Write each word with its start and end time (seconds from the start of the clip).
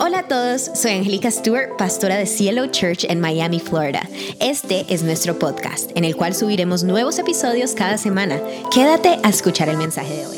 Hola 0.00 0.20
a 0.20 0.28
todos, 0.28 0.70
soy 0.74 0.92
Angélica 0.92 1.28
Stewart, 1.28 1.76
pastora 1.76 2.16
de 2.16 2.26
Cielo 2.26 2.66
Church 2.68 3.04
en 3.08 3.20
Miami, 3.20 3.58
Florida. 3.58 4.08
Este 4.38 4.86
es 4.88 5.02
nuestro 5.02 5.40
podcast, 5.40 5.90
en 5.96 6.04
el 6.04 6.14
cual 6.14 6.36
subiremos 6.36 6.84
nuevos 6.84 7.18
episodios 7.18 7.72
cada 7.72 7.98
semana. 7.98 8.38
Quédate 8.72 9.18
a 9.24 9.28
escuchar 9.28 9.68
el 9.68 9.76
mensaje 9.76 10.14
de 10.14 10.26
hoy. 10.28 10.36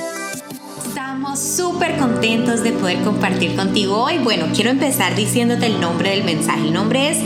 Estamos 0.89 1.39
súper 1.39 1.99
contentos 1.99 2.65
de 2.65 2.73
poder 2.73 3.03
compartir 3.03 3.55
contigo 3.55 4.03
hoy. 4.03 4.17
Bueno, 4.19 4.47
quiero 4.55 4.71
empezar 4.71 5.15
diciéndote 5.15 5.67
el 5.67 5.79
nombre 5.79 6.11
del 6.11 6.25
mensaje. 6.25 6.61
El 6.61 6.73
nombre 6.73 7.11
es 7.11 7.19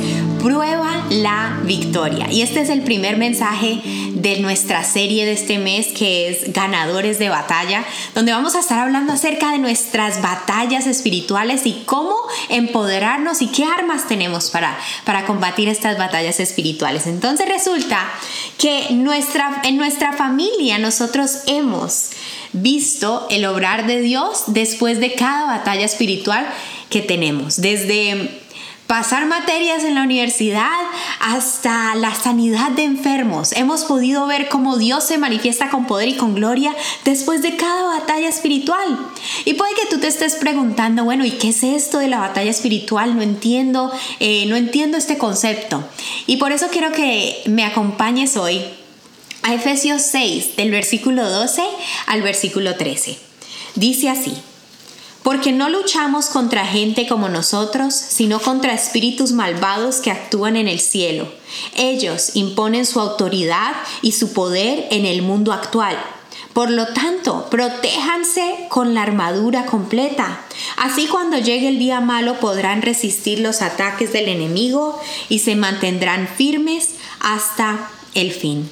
Prueba 0.44 1.06
la 1.08 1.58
Victoria. 1.62 2.30
Y 2.30 2.42
este 2.42 2.60
es 2.60 2.68
el 2.68 2.82
primer 2.82 3.16
mensaje 3.16 3.80
de 4.12 4.40
nuestra 4.40 4.84
serie 4.84 5.24
de 5.24 5.32
este 5.32 5.56
mes 5.56 5.86
que 5.96 6.28
es 6.28 6.52
Ganadores 6.52 7.18
de 7.18 7.30
Batalla, 7.30 7.82
donde 8.14 8.32
vamos 8.32 8.54
a 8.54 8.60
estar 8.60 8.78
hablando 8.78 9.14
acerca 9.14 9.52
de 9.52 9.58
nuestras 9.58 10.20
batallas 10.20 10.86
espirituales 10.86 11.64
y 11.64 11.84
cómo 11.86 12.14
empoderarnos 12.50 13.40
y 13.40 13.46
qué 13.46 13.64
armas 13.64 14.06
tenemos 14.06 14.50
para, 14.50 14.76
para 15.06 15.24
combatir 15.24 15.70
estas 15.70 15.96
batallas 15.96 16.38
espirituales. 16.40 17.06
Entonces 17.06 17.48
resulta 17.48 18.06
que 18.58 18.88
nuestra, 18.90 19.62
en 19.64 19.78
nuestra 19.78 20.12
familia 20.12 20.76
nosotros 20.76 21.38
hemos 21.46 22.10
visto 22.52 23.26
el 23.30 23.46
obrar 23.46 23.86
de 23.86 24.02
Dios 24.02 24.44
después 24.48 25.00
de 25.00 25.14
cada 25.14 25.46
batalla 25.46 25.86
espiritual 25.86 26.46
que 26.90 27.00
tenemos, 27.00 27.62
desde 27.62 28.43
pasar 28.86 29.26
materias 29.26 29.82
en 29.84 29.94
la 29.94 30.02
universidad 30.02 30.70
hasta 31.20 31.94
la 31.94 32.14
sanidad 32.14 32.70
de 32.72 32.84
enfermos. 32.84 33.52
Hemos 33.52 33.84
podido 33.84 34.26
ver 34.26 34.48
cómo 34.48 34.76
Dios 34.76 35.04
se 35.04 35.18
manifiesta 35.18 35.70
con 35.70 35.86
poder 35.86 36.08
y 36.08 36.16
con 36.16 36.34
gloria 36.34 36.74
después 37.04 37.42
de 37.42 37.56
cada 37.56 37.98
batalla 37.98 38.28
espiritual. 38.28 38.98
Y 39.44 39.54
puede 39.54 39.74
que 39.74 39.86
tú 39.88 39.98
te 39.98 40.08
estés 40.08 40.36
preguntando, 40.36 41.04
bueno, 41.04 41.24
¿y 41.24 41.32
qué 41.32 41.48
es 41.48 41.62
esto 41.62 41.98
de 41.98 42.08
la 42.08 42.18
batalla 42.18 42.50
espiritual? 42.50 43.16
No 43.16 43.22
entiendo, 43.22 43.90
eh, 44.20 44.46
no 44.46 44.56
entiendo 44.56 44.98
este 44.98 45.18
concepto. 45.18 45.82
Y 46.26 46.36
por 46.36 46.52
eso 46.52 46.66
quiero 46.70 46.92
que 46.92 47.42
me 47.46 47.64
acompañes 47.64 48.36
hoy 48.36 48.62
a 49.42 49.54
Efesios 49.54 50.02
6, 50.02 50.56
del 50.56 50.70
versículo 50.70 51.28
12 51.28 51.62
al 52.06 52.22
versículo 52.22 52.76
13. 52.76 53.18
Dice 53.74 54.08
así. 54.08 54.34
Porque 55.24 55.52
no 55.52 55.70
luchamos 55.70 56.26
contra 56.26 56.66
gente 56.66 57.08
como 57.08 57.30
nosotros, 57.30 57.94
sino 57.94 58.40
contra 58.40 58.74
espíritus 58.74 59.32
malvados 59.32 59.96
que 59.96 60.10
actúan 60.10 60.54
en 60.54 60.68
el 60.68 60.80
cielo. 60.80 61.26
Ellos 61.74 62.32
imponen 62.34 62.84
su 62.84 63.00
autoridad 63.00 63.72
y 64.02 64.12
su 64.12 64.34
poder 64.34 64.86
en 64.90 65.06
el 65.06 65.22
mundo 65.22 65.54
actual. 65.54 65.96
Por 66.52 66.70
lo 66.70 66.88
tanto, 66.88 67.48
protéjanse 67.50 68.66
con 68.68 68.92
la 68.92 69.02
armadura 69.02 69.64
completa. 69.64 70.42
Así 70.76 71.06
cuando 71.06 71.38
llegue 71.38 71.68
el 71.68 71.78
día 71.78 72.02
malo 72.02 72.38
podrán 72.38 72.82
resistir 72.82 73.40
los 73.40 73.62
ataques 73.62 74.12
del 74.12 74.28
enemigo 74.28 75.00
y 75.30 75.38
se 75.38 75.56
mantendrán 75.56 76.28
firmes 76.28 76.90
hasta 77.18 77.90
el 78.14 78.30
fin. 78.30 78.68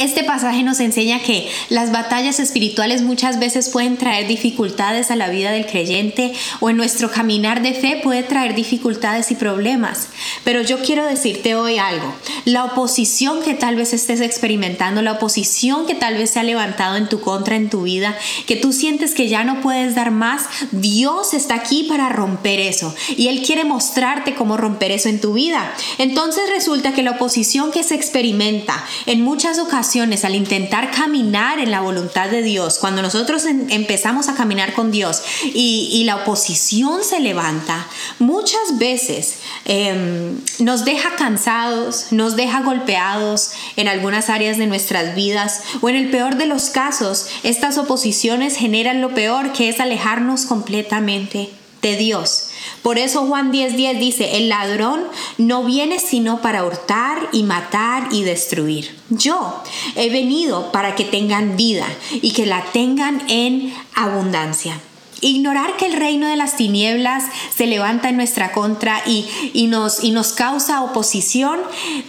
Este 0.00 0.24
pasaje 0.24 0.64
nos 0.64 0.80
enseña 0.80 1.20
que 1.20 1.48
las 1.68 1.92
batallas 1.92 2.40
espirituales 2.40 3.02
muchas 3.02 3.38
veces 3.38 3.68
pueden 3.68 3.96
traer 3.96 4.26
dificultades 4.26 5.10
a 5.10 5.16
la 5.16 5.28
vida 5.28 5.52
del 5.52 5.66
creyente 5.66 6.32
o 6.60 6.68
en 6.68 6.76
nuestro 6.76 7.10
caminar 7.10 7.62
de 7.62 7.74
fe 7.74 8.00
puede 8.02 8.24
traer 8.24 8.54
dificultades 8.54 9.30
y 9.30 9.36
problemas. 9.36 10.08
Pero 10.42 10.62
yo 10.62 10.80
quiero 10.80 11.06
decirte 11.06 11.54
hoy 11.54 11.78
algo. 11.78 12.12
La 12.44 12.64
oposición 12.64 13.42
que 13.42 13.54
tal 13.54 13.76
vez 13.76 13.92
estés 13.92 14.20
experimentando, 14.20 15.00
la 15.00 15.12
oposición 15.12 15.86
que 15.86 15.94
tal 15.94 16.16
vez 16.16 16.30
se 16.30 16.40
ha 16.40 16.44
levantado 16.44 16.96
en 16.96 17.08
tu 17.08 17.20
contra 17.20 17.54
en 17.54 17.70
tu 17.70 17.82
vida, 17.82 18.16
que 18.46 18.56
tú 18.56 18.72
sientes 18.72 19.14
que 19.14 19.28
ya 19.28 19.44
no 19.44 19.60
puedes 19.60 19.94
dar 19.94 20.10
más, 20.10 20.42
Dios 20.72 21.34
está 21.34 21.54
aquí 21.54 21.84
para 21.84 22.08
romper 22.08 22.58
eso 22.58 22.94
y 23.16 23.28
Él 23.28 23.42
quiere 23.42 23.64
mostrarte 23.64 24.34
cómo 24.34 24.56
romper 24.56 24.90
eso 24.90 25.08
en 25.08 25.20
tu 25.20 25.34
vida. 25.34 25.72
Entonces 25.98 26.42
resulta 26.52 26.92
que 26.92 27.04
la 27.04 27.12
oposición 27.12 27.70
que 27.70 27.84
se 27.84 27.94
experimenta 27.94 28.84
en 29.06 29.22
muchas 29.22 29.58
ocasiones 29.58 29.83
al 30.24 30.34
intentar 30.34 30.90
caminar 30.90 31.58
en 31.58 31.70
la 31.70 31.80
voluntad 31.80 32.30
de 32.30 32.42
Dios, 32.42 32.78
cuando 32.78 33.02
nosotros 33.02 33.44
empezamos 33.44 34.28
a 34.28 34.34
caminar 34.34 34.72
con 34.72 34.90
Dios 34.90 35.22
y, 35.44 36.02
la 36.04 36.16
oposición 36.16 37.04
se 37.04 37.20
levanta, 37.20 37.86
muchas 38.18 38.78
veces 38.78 39.36
em, 39.64 40.38
nos 40.58 40.84
deja 40.84 41.16
cansados, 41.16 42.06
nos 42.10 42.36
deja 42.36 42.62
golpeados 42.62 43.52
en 43.76 43.88
algunas 43.88 44.30
áreas 44.30 44.58
de 44.58 44.66
nuestras 44.66 45.14
vidas 45.14 45.60
o 45.80 45.88
en 45.88 45.96
el 45.96 46.10
peor 46.10 46.36
de 46.36 46.46
los 46.46 46.70
casos, 46.70 47.26
estas 47.42 47.78
oposiciones 47.78 48.56
generan 48.56 49.00
lo 49.00 49.14
peor 49.14 49.52
que 49.52 49.68
es 49.68 49.80
alejarnos 49.80 50.46
completamente 50.46 51.50
Dios. 51.92 52.48
Por 52.82 52.98
eso 52.98 53.26
Juan 53.26 53.52
10:10 53.52 53.98
dice, 53.98 54.36
el 54.36 54.48
ladrón 54.48 55.04
no 55.38 55.64
viene 55.64 55.98
sino 55.98 56.40
para 56.40 56.64
hurtar 56.64 57.28
y 57.32 57.42
matar 57.42 58.08
y 58.10 58.22
destruir. 58.22 58.96
Yo 59.10 59.62
he 59.94 60.10
venido 60.10 60.72
para 60.72 60.94
que 60.94 61.04
tengan 61.04 61.56
vida 61.56 61.86
y 62.10 62.32
que 62.32 62.46
la 62.46 62.64
tengan 62.72 63.22
en 63.28 63.74
abundancia. 63.94 64.80
Ignorar 65.24 65.78
que 65.78 65.86
el 65.86 65.94
reino 65.94 66.28
de 66.28 66.36
las 66.36 66.56
tinieblas 66.56 67.24
se 67.56 67.66
levanta 67.66 68.10
en 68.10 68.16
nuestra 68.16 68.52
contra 68.52 69.02
y, 69.06 69.26
y, 69.54 69.68
nos, 69.68 70.04
y 70.04 70.10
nos 70.10 70.34
causa 70.34 70.82
oposición 70.82 71.58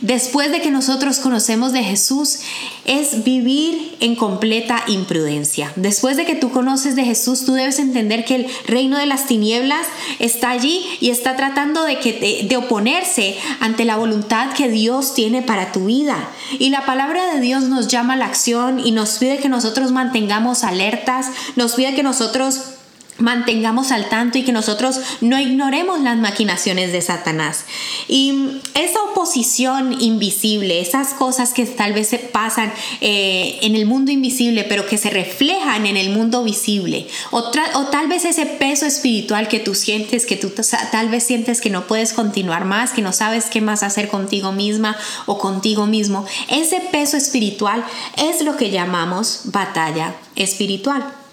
después 0.01 0.51
de 0.51 0.59
que 0.59 0.69
nosotros 0.69 1.19
conocemos 1.19 1.71
de 1.71 1.81
Jesús 1.81 2.39
es 2.83 3.23
vivir 3.23 3.95
en 4.01 4.17
completa 4.17 4.83
imprudencia. 4.87 5.71
Después 5.77 6.17
de 6.17 6.25
que 6.25 6.35
tú 6.35 6.51
conoces 6.51 6.97
de 6.97 7.05
Jesús, 7.05 7.45
tú 7.45 7.53
debes 7.53 7.79
entender 7.79 8.25
que 8.25 8.35
el 8.35 8.47
reino 8.67 8.97
de 8.97 9.05
las 9.05 9.27
tinieblas 9.27 9.87
está 10.19 10.49
allí 10.49 10.85
y 10.99 11.09
está 11.09 11.37
tratando 11.37 11.83
de, 11.83 11.99
que, 11.99 12.45
de 12.47 12.57
oponerse 12.57 13.37
ante 13.61 13.85
la 13.85 13.95
voluntad 13.95 14.51
que 14.53 14.67
Dios 14.67 15.13
tiene 15.13 15.41
para 15.41 15.71
tu 15.71 15.85
vida. 15.85 16.29
Y 16.59 16.69
la 16.69 16.85
palabra 16.85 17.33
de 17.33 17.39
Dios 17.39 17.63
nos 17.63 17.87
llama 17.87 18.13
a 18.13 18.17
la 18.17 18.25
acción 18.25 18.79
y 18.79 18.91
nos 18.91 19.17
pide 19.19 19.37
que 19.37 19.49
nosotros 19.49 19.91
mantengamos 19.91 20.63
alertas, 20.63 21.27
nos 21.55 21.75
pide 21.75 21.95
que 21.95 22.03
nosotros 22.03 22.74
mantengamos 23.17 23.91
al 23.91 24.09
tanto 24.09 24.37
y 24.37 24.43
que 24.43 24.51
nosotros 24.51 24.99
no 25.21 25.39
ignoremos 25.39 26.01
las 26.01 26.17
maquinaciones 26.17 26.91
de 26.91 27.01
Satanás. 27.01 27.65
Y 28.07 28.59
esa 28.73 29.01
oposición 29.03 30.01
invisible, 30.01 30.81
esas 30.81 31.13
cosas 31.13 31.53
que 31.53 31.65
tal 31.65 31.93
vez 31.93 32.09
se 32.09 32.19
pasan 32.19 32.73
eh, 33.01 33.59
en 33.61 33.75
el 33.75 33.85
mundo 33.85 34.11
invisible, 34.11 34.65
pero 34.65 34.85
que 34.85 34.97
se 34.97 35.09
reflejan 35.09 35.85
en 35.85 35.97
el 35.97 36.09
mundo 36.09 36.43
visible, 36.43 37.07
o, 37.31 37.39
o, 37.39 37.85
tal 37.85 38.07
vez 38.07 38.25
ese 38.25 38.45
peso 38.45 38.85
espiritual 38.85 39.47
que 39.47 39.59
tú 39.59 39.75
sientes, 39.75 40.25
que 40.25 40.35
tú 40.35 40.51
tal 40.91 41.09
vez 41.09 41.23
sientes 41.23 41.61
que 41.61 41.69
no 41.69 41.87
puedes 41.87 42.13
continuar 42.13 42.65
más, 42.65 42.91
que 42.91 43.01
no 43.01 43.13
sabes 43.13 43.45
qué 43.45 43.61
más 43.61 43.83
hacer 43.83 44.09
contigo 44.09 44.51
misma 44.51 44.97
o 45.25 45.37
contigo 45.37 45.85
mismo, 45.85 46.25
ese 46.49 46.81
peso 46.91 47.17
espiritual 47.17 47.85
es 48.17 48.41
lo 48.43 48.57
que 48.57 48.71
llamamos 48.71 49.41
batalla 49.45 50.15
espiritual. 50.35 51.24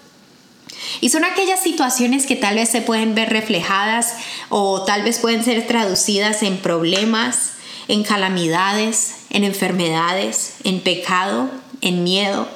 Y 1.01 1.09
son 1.09 1.25
aquellas 1.25 1.61
situaciones 1.61 2.25
que 2.25 2.35
tal 2.35 2.55
vez 2.55 2.69
se 2.69 2.81
pueden 2.81 3.15
ver 3.15 3.29
reflejadas 3.29 4.13
o 4.49 4.83
tal 4.83 5.03
vez 5.03 5.19
pueden 5.19 5.43
ser 5.43 5.65
traducidas 5.67 6.43
en 6.43 6.57
problemas, 6.57 7.53
en 7.87 8.03
calamidades, 8.03 9.15
en 9.29 9.43
enfermedades, 9.43 10.55
en 10.63 10.79
pecado, 10.79 11.49
en 11.81 12.03
miedo, 12.03 12.47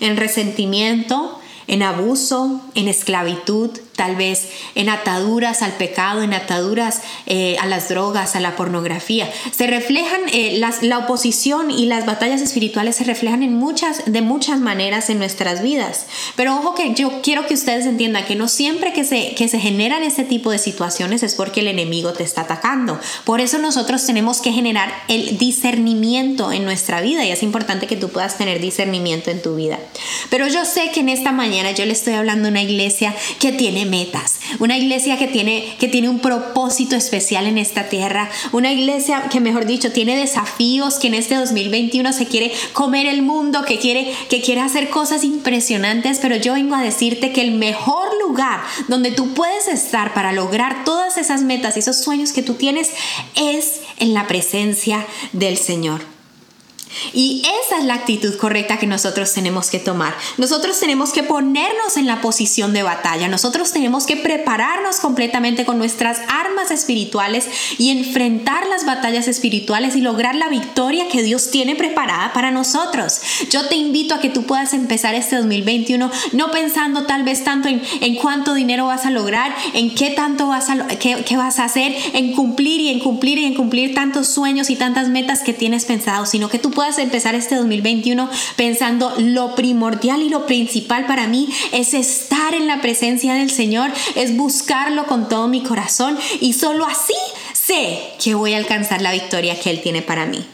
en 0.00 0.16
resentimiento, 0.16 1.40
en 1.66 1.82
abuso, 1.82 2.60
en 2.74 2.88
esclavitud, 2.88 3.70
tal 3.96 4.16
vez 4.16 4.48
en 4.74 4.88
ataduras 4.88 5.62
al 5.62 5.72
pecado, 5.72 6.22
en 6.22 6.34
ataduras 6.34 7.00
eh, 7.26 7.56
a 7.58 7.66
las 7.66 7.88
drogas, 7.88 8.36
a 8.36 8.40
la 8.40 8.54
pornografía. 8.56 9.28
Se 9.50 9.66
reflejan, 9.66 10.20
eh, 10.32 10.60
la 10.82 10.98
oposición 10.98 11.70
y 11.70 11.86
las 11.86 12.06
batallas 12.06 12.40
espirituales 12.40 12.96
se 12.96 13.04
reflejan 13.04 13.42
en 13.42 13.54
muchas, 13.54 14.02
de 14.06 14.20
muchas 14.20 14.60
maneras 14.60 15.10
en 15.10 15.18
nuestras 15.18 15.62
vidas. 15.62 16.06
Pero 16.36 16.56
ojo 16.56 16.74
que 16.74 16.94
yo 16.94 17.22
quiero 17.22 17.46
que 17.46 17.54
ustedes 17.54 17.86
entiendan 17.86 18.24
que 18.24 18.36
no 18.36 18.48
siempre 18.48 18.92
que 18.92 19.04
se, 19.04 19.34
que 19.34 19.48
se 19.48 19.58
generan 19.58 20.02
este 20.02 20.24
tipo 20.24 20.50
de 20.50 20.58
situaciones 20.58 21.22
es 21.22 21.34
porque 21.34 21.60
el 21.60 21.68
enemigo 21.68 22.12
te 22.12 22.24
está 22.24 22.42
atacando. 22.42 23.00
Por 23.24 23.40
eso 23.40 23.58
nosotros 23.58 24.04
tenemos 24.04 24.40
que 24.40 24.52
generar 24.52 24.92
el 25.08 25.38
discernimiento 25.38 26.52
en 26.52 26.64
nuestra 26.64 27.00
vida 27.00 27.24
y 27.24 27.30
es 27.30 27.42
importante 27.42 27.86
que 27.86 27.96
tú 27.96 28.10
puedas 28.10 28.36
tener 28.36 28.60
discernimiento 28.60 29.30
en 29.30 29.40
tu 29.40 29.56
vida. 29.56 29.78
Pero 30.30 30.46
yo 30.48 30.64
sé 30.64 30.90
que 30.92 31.00
en 31.00 31.08
esta 31.08 31.32
mañana 31.32 31.70
yo 31.70 31.86
le 31.86 31.92
estoy 31.92 32.14
hablando 32.14 32.48
a 32.48 32.50
una 32.50 32.62
iglesia 32.62 33.14
que 33.38 33.52
tiene 33.52 33.85
metas, 33.88 34.40
una 34.58 34.76
iglesia 34.76 35.18
que 35.18 35.26
tiene, 35.26 35.76
que 35.78 35.88
tiene 35.88 36.08
un 36.08 36.20
propósito 36.20 36.96
especial 36.96 37.46
en 37.46 37.58
esta 37.58 37.88
tierra, 37.88 38.30
una 38.52 38.72
iglesia 38.72 39.28
que 39.30 39.40
mejor 39.40 39.66
dicho 39.66 39.92
tiene 39.92 40.16
desafíos, 40.16 40.98
que 40.98 41.08
en 41.08 41.14
este 41.14 41.34
2021 41.36 42.12
se 42.12 42.26
quiere 42.26 42.52
comer 42.72 43.06
el 43.06 43.22
mundo, 43.22 43.64
que 43.64 43.78
quiere, 43.78 44.12
que 44.28 44.40
quiere 44.40 44.60
hacer 44.60 44.90
cosas 44.90 45.24
impresionantes, 45.24 46.18
pero 46.20 46.36
yo 46.36 46.54
vengo 46.54 46.74
a 46.74 46.82
decirte 46.82 47.32
que 47.32 47.42
el 47.42 47.52
mejor 47.52 48.08
lugar 48.26 48.60
donde 48.88 49.10
tú 49.10 49.34
puedes 49.34 49.68
estar 49.68 50.14
para 50.14 50.32
lograr 50.32 50.84
todas 50.84 51.16
esas 51.16 51.42
metas 51.42 51.76
y 51.76 51.80
esos 51.80 51.98
sueños 51.98 52.32
que 52.32 52.42
tú 52.42 52.54
tienes 52.54 52.90
es 53.34 53.80
en 53.98 54.14
la 54.14 54.26
presencia 54.26 55.06
del 55.32 55.56
Señor. 55.56 56.15
Y 57.12 57.42
esa 57.64 57.78
es 57.78 57.84
la 57.84 57.94
actitud 57.94 58.36
correcta 58.36 58.78
que 58.78 58.86
nosotros 58.86 59.32
tenemos 59.32 59.70
que 59.70 59.78
tomar. 59.78 60.14
Nosotros 60.36 60.78
tenemos 60.80 61.10
que 61.12 61.22
ponernos 61.22 61.96
en 61.96 62.06
la 62.06 62.20
posición 62.20 62.72
de 62.72 62.82
batalla. 62.82 63.28
Nosotros 63.28 63.72
tenemos 63.72 64.06
que 64.06 64.16
prepararnos 64.16 64.96
completamente 64.96 65.64
con 65.64 65.78
nuestras 65.78 66.20
armas 66.28 66.70
espirituales 66.70 67.48
y 67.78 67.90
enfrentar 67.90 68.66
las 68.66 68.84
batallas 68.84 69.28
espirituales 69.28 69.96
y 69.96 70.00
lograr 70.00 70.34
la 70.34 70.48
victoria 70.48 71.08
que 71.08 71.22
Dios 71.22 71.50
tiene 71.50 71.76
preparada 71.76 72.32
para 72.32 72.50
nosotros. 72.50 73.20
Yo 73.50 73.68
te 73.68 73.76
invito 73.76 74.14
a 74.14 74.20
que 74.20 74.30
tú 74.30 74.44
puedas 74.44 74.72
empezar 74.72 75.14
este 75.14 75.36
2021 75.36 76.10
no 76.32 76.50
pensando 76.50 77.06
tal 77.06 77.22
vez 77.22 77.44
tanto 77.44 77.68
en, 77.68 77.82
en 78.00 78.16
cuánto 78.16 78.54
dinero 78.54 78.86
vas 78.86 79.06
a 79.06 79.10
lograr, 79.10 79.54
en 79.74 79.94
qué 79.94 80.10
tanto 80.10 80.48
vas 80.48 80.68
a, 80.70 80.86
qué, 80.86 81.24
qué 81.24 81.36
vas 81.36 81.58
a 81.58 81.64
hacer, 81.64 81.94
en 82.12 82.32
cumplir 82.32 82.80
y 82.80 82.88
en 82.88 83.00
cumplir 83.00 83.38
y 83.38 83.44
en 83.44 83.54
cumplir 83.54 83.94
tantos 83.94 84.28
sueños 84.28 84.70
y 84.70 84.76
tantas 84.76 85.08
metas 85.08 85.42
que 85.42 85.52
tienes 85.52 85.84
pensado, 85.84 86.26
sino 86.26 86.48
que 86.48 86.58
tú 86.58 86.70
puedas 86.70 86.95
empezar 87.02 87.34
este 87.34 87.56
2021 87.56 88.28
pensando 88.56 89.14
lo 89.18 89.54
primordial 89.54 90.22
y 90.22 90.28
lo 90.28 90.46
principal 90.46 91.06
para 91.06 91.26
mí 91.26 91.48
es 91.72 91.94
estar 91.94 92.54
en 92.54 92.66
la 92.66 92.80
presencia 92.80 93.34
del 93.34 93.50
Señor, 93.50 93.90
es 94.14 94.36
buscarlo 94.36 95.06
con 95.06 95.28
todo 95.28 95.48
mi 95.48 95.62
corazón 95.62 96.18
y 96.40 96.52
solo 96.52 96.86
así 96.86 97.14
sé 97.52 97.98
que 98.22 98.34
voy 98.34 98.54
a 98.54 98.58
alcanzar 98.58 99.02
la 99.02 99.12
victoria 99.12 99.58
que 99.58 99.70
Él 99.70 99.82
tiene 99.82 100.02
para 100.02 100.26
mí. 100.26 100.44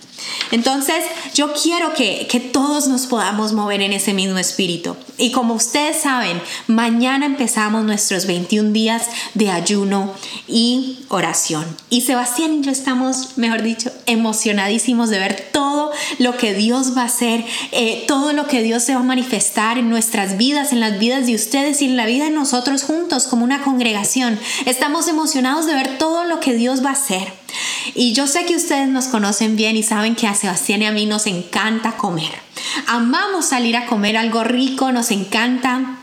Entonces, 0.50 1.02
yo 1.34 1.52
quiero 1.54 1.94
que, 1.94 2.26
que, 2.30 2.38
todos 2.38 2.86
nos 2.86 3.06
podamos 3.06 3.52
mover 3.52 3.80
en 3.80 3.92
ese 3.92 4.12
mismo 4.12 4.38
espíritu. 4.38 4.96
Y 5.16 5.32
como 5.32 5.54
ustedes 5.54 6.02
saben, 6.02 6.40
mañana 6.66 7.26
empezamos 7.26 7.84
nuestros 7.84 8.26
21 8.26 8.72
días 8.72 9.06
de 9.34 9.50
ayuno 9.50 10.12
y 10.46 11.00
oración. 11.08 11.64
Y 11.90 12.02
Sebastián 12.02 12.54
y 12.54 12.60
yo 12.62 12.70
estamos, 12.70 13.38
mejor 13.38 13.62
dicho, 13.62 13.90
emocionadísimos 14.06 15.10
de 15.10 15.18
ver 15.18 15.48
todo 15.52 15.81
lo 16.18 16.36
que 16.36 16.54
Dios 16.54 16.96
va 16.96 17.02
a 17.02 17.06
hacer, 17.06 17.44
eh, 17.70 18.04
todo 18.06 18.32
lo 18.32 18.46
que 18.46 18.62
Dios 18.62 18.82
se 18.82 18.94
va 18.94 19.00
a 19.00 19.04
manifestar 19.04 19.78
en 19.78 19.88
nuestras 19.88 20.36
vidas, 20.36 20.72
en 20.72 20.80
las 20.80 20.98
vidas 20.98 21.26
de 21.26 21.34
ustedes 21.34 21.82
y 21.82 21.86
en 21.86 21.96
la 21.96 22.06
vida 22.06 22.24
de 22.24 22.30
nosotros 22.30 22.82
juntos 22.82 23.26
como 23.26 23.44
una 23.44 23.62
congregación. 23.62 24.38
Estamos 24.66 25.08
emocionados 25.08 25.66
de 25.66 25.74
ver 25.74 25.98
todo 25.98 26.24
lo 26.24 26.40
que 26.40 26.54
Dios 26.54 26.84
va 26.84 26.90
a 26.90 26.94
hacer. 26.94 27.32
Y 27.94 28.12
yo 28.12 28.26
sé 28.26 28.44
que 28.46 28.56
ustedes 28.56 28.88
nos 28.88 29.06
conocen 29.06 29.56
bien 29.56 29.76
y 29.76 29.82
saben 29.82 30.14
que 30.14 30.26
a 30.26 30.34
Sebastián 30.34 30.82
y 30.82 30.86
a 30.86 30.92
mí 30.92 31.06
nos 31.06 31.26
encanta 31.26 31.96
comer. 31.96 32.32
Amamos 32.86 33.46
salir 33.46 33.76
a 33.76 33.86
comer 33.86 34.16
algo 34.16 34.44
rico, 34.44 34.92
nos 34.92 35.10
encanta. 35.10 35.98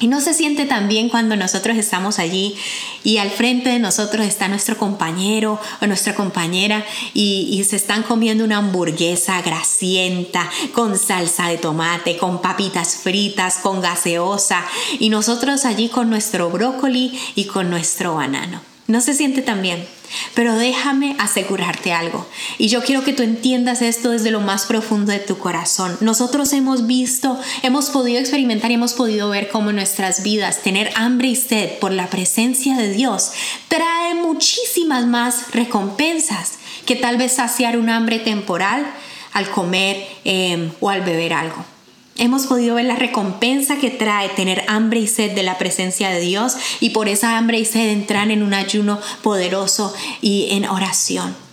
Y 0.00 0.08
no 0.08 0.20
se 0.20 0.34
siente 0.34 0.66
tan 0.66 0.88
bien 0.88 1.08
cuando 1.08 1.36
nosotros 1.36 1.76
estamos 1.76 2.18
allí 2.18 2.56
y 3.04 3.18
al 3.18 3.30
frente 3.30 3.70
de 3.70 3.78
nosotros 3.78 4.26
está 4.26 4.48
nuestro 4.48 4.76
compañero 4.76 5.60
o 5.80 5.86
nuestra 5.86 6.14
compañera 6.14 6.84
y, 7.14 7.64
se 7.64 7.76
están 7.76 8.02
comiendo 8.02 8.44
una 8.44 8.58
hamburguesa 8.58 9.40
grasienta 9.40 10.50
con 10.74 10.98
salsa 10.98 11.48
de 11.48 11.56
tomate, 11.56 12.18
con 12.18 12.42
papitas 12.42 12.96
fritas, 12.96 13.58
con 13.58 13.80
gaseosa 13.80 14.64
y 14.98 15.08
nosotros 15.08 15.64
allí 15.64 15.88
con 15.88 16.10
nuestro 16.10 16.50
brócoli 16.50 17.18
y 17.36 17.44
con 17.44 17.70
nuestro 17.70 18.16
banano. 18.16 18.73
No 18.86 19.00
se 19.00 19.14
siente 19.14 19.40
tan 19.40 19.62
bien. 19.62 19.86
Pero 20.34 20.54
déjame 20.56 21.16
asegurarte 21.18 21.92
algo. 21.92 22.26
Y 22.58 22.68
yo 22.68 22.82
quiero 22.82 23.02
que 23.02 23.14
tú 23.14 23.22
entiendas 23.22 23.82
esto 23.82 24.10
desde 24.10 24.30
lo 24.30 24.40
más 24.40 24.66
profundo 24.66 25.10
de 25.10 25.18
tu 25.18 25.38
corazón. 25.38 25.96
Nosotros 26.00 26.52
hemos 26.52 26.86
visto, 26.86 27.40
hemos 27.62 27.90
podido 27.90 28.20
experimentar 28.20 28.70
y 28.70 28.74
hemos 28.74 28.92
podido 28.92 29.30
ver 29.30 29.48
cómo 29.48 29.72
nuestras 29.72 30.22
vidas 30.22 30.62
tener 30.62 30.90
hambre 30.96 31.28
y 31.28 31.36
sed 31.36 31.78
por 31.78 31.92
la 31.92 32.08
presencia 32.08 32.76
de 32.76 32.90
Dios 32.90 33.32
trae 33.68 34.14
muchísimas 34.14 35.06
más 35.06 35.52
recompensas 35.52 36.52
que 36.84 36.96
tal 36.96 37.16
vez 37.16 37.32
saciar 37.32 37.78
un 37.78 37.88
hambre 37.88 38.18
temporal 38.18 38.86
al 39.32 39.50
comer 39.50 40.06
eh, 40.24 40.70
o 40.80 40.90
al 40.90 41.00
beber 41.00 41.32
algo. 41.32 41.73
Hemos 42.16 42.46
podido 42.46 42.76
ver 42.76 42.84
la 42.84 42.94
recompensa 42.94 43.76
que 43.76 43.90
trae 43.90 44.28
tener 44.28 44.64
hambre 44.68 45.00
y 45.00 45.08
sed 45.08 45.34
de 45.34 45.42
la 45.42 45.58
presencia 45.58 46.10
de 46.10 46.20
Dios 46.20 46.56
y 46.78 46.90
por 46.90 47.08
esa 47.08 47.36
hambre 47.36 47.58
y 47.58 47.64
sed 47.64 47.88
entrar 47.88 48.30
en 48.30 48.42
un 48.44 48.54
ayuno 48.54 49.00
poderoso 49.22 49.92
y 50.20 50.48
en 50.50 50.64
oración. 50.66 51.43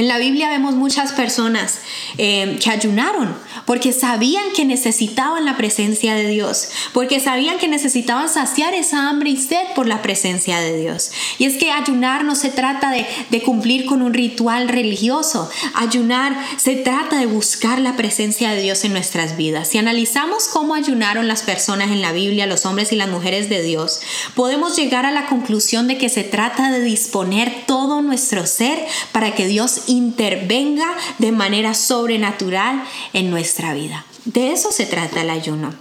En 0.00 0.08
la 0.08 0.16
Biblia 0.16 0.48
vemos 0.48 0.76
muchas 0.76 1.12
personas 1.12 1.80
eh, 2.16 2.58
que 2.58 2.70
ayunaron 2.70 3.36
porque 3.66 3.92
sabían 3.92 4.44
que 4.56 4.64
necesitaban 4.64 5.44
la 5.44 5.58
presencia 5.58 6.14
de 6.14 6.26
Dios, 6.26 6.70
porque 6.94 7.20
sabían 7.20 7.58
que 7.58 7.68
necesitaban 7.68 8.30
saciar 8.30 8.72
esa 8.72 9.10
hambre 9.10 9.28
y 9.28 9.36
sed 9.36 9.62
por 9.74 9.86
la 9.86 10.00
presencia 10.00 10.58
de 10.58 10.78
Dios. 10.78 11.12
Y 11.36 11.44
es 11.44 11.58
que 11.58 11.70
ayunar 11.70 12.24
no 12.24 12.34
se 12.34 12.48
trata 12.48 12.90
de, 12.90 13.06
de 13.28 13.42
cumplir 13.42 13.84
con 13.84 14.00
un 14.00 14.14
ritual 14.14 14.70
religioso, 14.70 15.50
ayunar 15.74 16.34
se 16.56 16.76
trata 16.76 17.18
de 17.18 17.26
buscar 17.26 17.78
la 17.78 17.94
presencia 17.96 18.52
de 18.52 18.62
Dios 18.62 18.82
en 18.84 18.94
nuestras 18.94 19.36
vidas. 19.36 19.68
Si 19.68 19.76
analizamos 19.76 20.48
cómo 20.48 20.72
ayunaron 20.74 21.28
las 21.28 21.42
personas 21.42 21.90
en 21.90 22.00
la 22.00 22.12
Biblia, 22.12 22.46
los 22.46 22.64
hombres 22.64 22.90
y 22.92 22.96
las 22.96 23.10
mujeres 23.10 23.50
de 23.50 23.60
Dios, 23.60 24.00
podemos 24.34 24.78
llegar 24.78 25.04
a 25.04 25.10
la 25.10 25.26
conclusión 25.26 25.88
de 25.88 25.98
que 25.98 26.08
se 26.08 26.24
trata 26.24 26.70
de 26.70 26.80
disponer 26.80 27.64
todo 27.66 28.00
nuestro 28.00 28.46
ser 28.46 28.86
para 29.12 29.34
que 29.34 29.46
Dios 29.46 29.89
intervenga 29.90 30.88
de 31.18 31.32
manera 31.32 31.74
sobrenatural 31.74 32.82
en 33.12 33.30
nuestra 33.30 33.74
vida. 33.74 34.04
De 34.24 34.52
eso 34.52 34.72
se 34.72 34.86
trata 34.86 35.22
el 35.22 35.30
ayuno. 35.30 35.74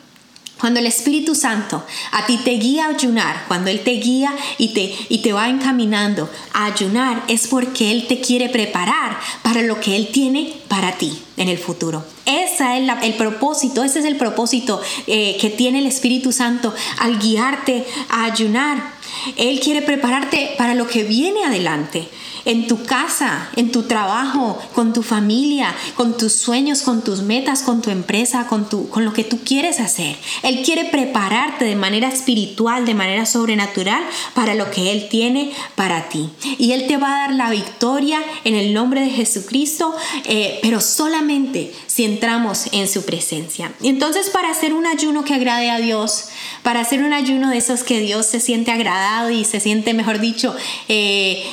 Cuando 0.59 0.81
el 0.81 0.87
Espíritu 0.87 1.35
Santo 1.35 1.85
a 2.11 2.25
ti 2.25 2.37
te 2.43 2.51
guía 2.51 2.87
a 2.87 2.89
ayunar, 2.89 3.45
cuando 3.47 3.69
Él 3.69 3.79
te 3.81 3.91
guía 3.91 4.35
y 4.57 4.73
te, 4.73 4.93
y 5.07 5.19
te 5.19 5.31
va 5.31 5.47
encaminando 5.47 6.29
a 6.53 6.65
ayunar, 6.65 7.23
es 7.29 7.47
porque 7.47 7.91
Él 7.91 8.07
te 8.07 8.19
quiere 8.19 8.49
preparar 8.49 9.17
para 9.41 9.61
lo 9.61 9.79
que 9.79 9.95
Él 9.95 10.09
tiene 10.11 10.53
para 10.67 10.97
ti 10.97 11.17
en 11.37 11.47
el 11.47 11.57
futuro. 11.57 12.03
Ese 12.25 12.77
es 12.77 12.89
el 13.03 13.13
propósito, 13.13 13.85
ese 13.85 13.99
es 13.99 14.05
el 14.05 14.17
propósito 14.17 14.81
eh, 15.07 15.37
que 15.39 15.49
tiene 15.49 15.79
el 15.79 15.85
Espíritu 15.85 16.33
Santo 16.33 16.73
al 16.99 17.19
guiarte 17.19 17.85
a 18.09 18.25
ayunar. 18.25 18.99
Él 19.37 19.61
quiere 19.61 19.81
prepararte 19.81 20.55
para 20.57 20.75
lo 20.75 20.87
que 20.87 21.03
viene 21.03 21.45
adelante 21.45 22.09
en 22.49 22.65
tu 22.65 22.83
casa, 22.83 23.47
en 23.55 23.71
tu 23.71 23.83
trabajo, 23.83 24.57
con 24.73 24.91
tu 24.91 25.03
familia, 25.03 25.75
con 25.93 26.17
tus 26.17 26.33
sueños, 26.33 26.81
con 26.81 27.03
tus 27.03 27.21
metas, 27.21 27.61
con 27.61 27.79
tu 27.83 27.91
empresa, 27.91 28.47
con, 28.47 28.67
tu, 28.67 28.89
con 28.89 29.05
lo 29.05 29.13
que 29.13 29.23
tú 29.23 29.37
quieres 29.45 29.79
hacer. 29.79 30.17
Él 30.41 30.63
quiere 30.65 30.85
prepararte 30.85 31.63
de 31.63 31.75
manera 31.75 32.07
espiritual, 32.07 32.87
de 32.87 32.95
manera 32.95 33.27
sobrenatural 33.27 34.01
para 34.33 34.55
lo 34.55 34.71
que 34.71 34.91
Él 34.91 35.09
tiene 35.09 35.51
para 35.75 36.09
ti. 36.09 36.31
Y 36.57 36.71
Él 36.71 36.87
te 36.87 36.97
va 36.97 37.09
a 37.09 37.27
dar 37.27 37.35
la 37.35 37.51
victoria 37.51 38.19
en 38.43 38.55
el 38.55 38.73
nombre 38.73 39.01
de 39.01 39.11
Jesucristo, 39.11 39.93
eh, 40.25 40.57
pero 40.63 40.81
solamente 40.81 41.71
si 41.99 42.05
entramos 42.05 42.67
en 42.71 42.87
su 42.87 43.03
presencia. 43.03 43.73
Entonces, 43.83 44.29
para 44.29 44.49
hacer 44.49 44.73
un 44.73 44.87
ayuno 44.87 45.25
que 45.25 45.33
agrade 45.33 45.69
a 45.69 45.79
Dios, 45.79 46.29
para 46.63 46.79
hacer 46.79 47.03
un 47.03 47.11
ayuno 47.11 47.49
de 47.49 47.57
esos 47.57 47.83
que 47.83 47.99
Dios 47.99 48.25
se 48.25 48.39
siente 48.39 48.71
agradado 48.71 49.31
y 49.31 49.43
se 49.43 49.59
siente, 49.59 49.93
mejor 49.93 50.21
dicho, 50.21 50.55
eh, 50.87 51.43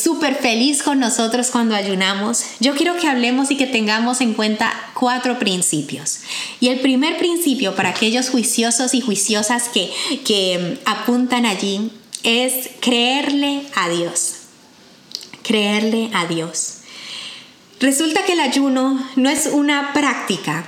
súper 0.00 0.36
feliz 0.36 0.84
con 0.84 1.00
nosotros 1.00 1.48
cuando 1.50 1.74
ayunamos, 1.74 2.44
yo 2.60 2.76
quiero 2.76 2.96
que 2.98 3.08
hablemos 3.08 3.50
y 3.50 3.56
que 3.56 3.66
tengamos 3.66 4.20
en 4.20 4.34
cuenta 4.34 4.72
cuatro 4.94 5.40
principios. 5.40 6.20
Y 6.60 6.68
el 6.68 6.78
primer 6.78 7.18
principio 7.18 7.74
para 7.74 7.88
aquellos 7.88 8.30
juiciosos 8.30 8.94
y 8.94 9.00
juiciosas 9.00 9.68
que, 9.70 9.90
que 10.24 10.78
apuntan 10.84 11.46
allí 11.46 11.90
es 12.22 12.70
creerle 12.78 13.62
a 13.74 13.88
Dios. 13.88 14.34
Creerle 15.42 16.10
a 16.14 16.26
Dios. 16.26 16.79
Resulta 17.80 18.24
que 18.24 18.34
el 18.34 18.40
ayuno 18.40 19.02
no 19.16 19.30
es 19.30 19.46
una 19.46 19.94
práctica 19.94 20.66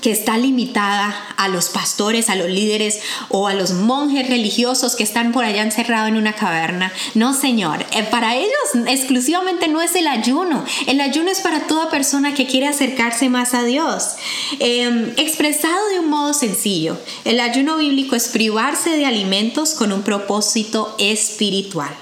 que 0.00 0.12
está 0.12 0.38
limitada 0.38 1.12
a 1.36 1.48
los 1.48 1.68
pastores, 1.68 2.30
a 2.30 2.36
los 2.36 2.48
líderes 2.48 3.00
o 3.28 3.48
a 3.48 3.54
los 3.54 3.72
monjes 3.72 4.28
religiosos 4.28 4.94
que 4.94 5.02
están 5.02 5.32
por 5.32 5.44
allá 5.44 5.62
encerrados 5.62 6.08
en 6.08 6.16
una 6.16 6.32
caverna. 6.34 6.92
No, 7.14 7.34
Señor, 7.34 7.84
eh, 7.92 8.04
para 8.04 8.36
ellos 8.36 8.54
exclusivamente 8.86 9.66
no 9.66 9.82
es 9.82 9.96
el 9.96 10.06
ayuno. 10.06 10.64
El 10.86 11.00
ayuno 11.00 11.30
es 11.30 11.40
para 11.40 11.66
toda 11.66 11.90
persona 11.90 12.32
que 12.32 12.46
quiere 12.46 12.68
acercarse 12.68 13.28
más 13.28 13.52
a 13.52 13.64
Dios. 13.64 14.10
Em, 14.60 15.12
expresado 15.16 15.88
de 15.88 15.98
un 15.98 16.08
modo 16.08 16.32
sencillo, 16.32 16.96
el 17.24 17.40
ayuno 17.40 17.76
bíblico 17.76 18.14
es 18.14 18.28
privarse 18.28 18.90
de 18.90 19.04
alimentos 19.04 19.74
con 19.74 19.92
un 19.92 20.02
propósito 20.02 20.94
espiritual. 20.98 21.94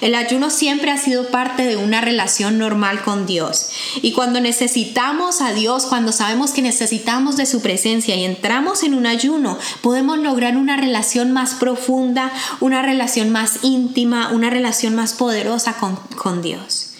El 0.00 0.14
ayuno 0.14 0.50
siempre 0.50 0.90
ha 0.90 0.98
sido 0.98 1.28
parte 1.28 1.64
de 1.64 1.76
una 1.76 2.00
relación 2.00 2.58
normal 2.58 3.02
con 3.02 3.26
Dios. 3.26 3.70
Y 4.02 4.12
cuando 4.12 4.40
necesitamos 4.40 5.40
a 5.40 5.52
Dios, 5.52 5.86
cuando 5.86 6.12
sabemos 6.12 6.52
que 6.52 6.62
necesitamos 6.62 7.36
de 7.36 7.46
su 7.46 7.60
presencia 7.60 8.14
y 8.16 8.24
entramos 8.24 8.82
en 8.82 8.94
un 8.94 9.06
ayuno, 9.06 9.58
podemos 9.82 10.18
lograr 10.18 10.56
una 10.56 10.76
relación 10.76 11.32
más 11.32 11.54
profunda, 11.54 12.32
una 12.60 12.82
relación 12.82 13.30
más 13.30 13.60
íntima, 13.62 14.30
una 14.32 14.50
relación 14.50 14.94
más 14.94 15.14
poderosa 15.14 15.76
con, 15.78 16.42
Dios. 16.42 16.90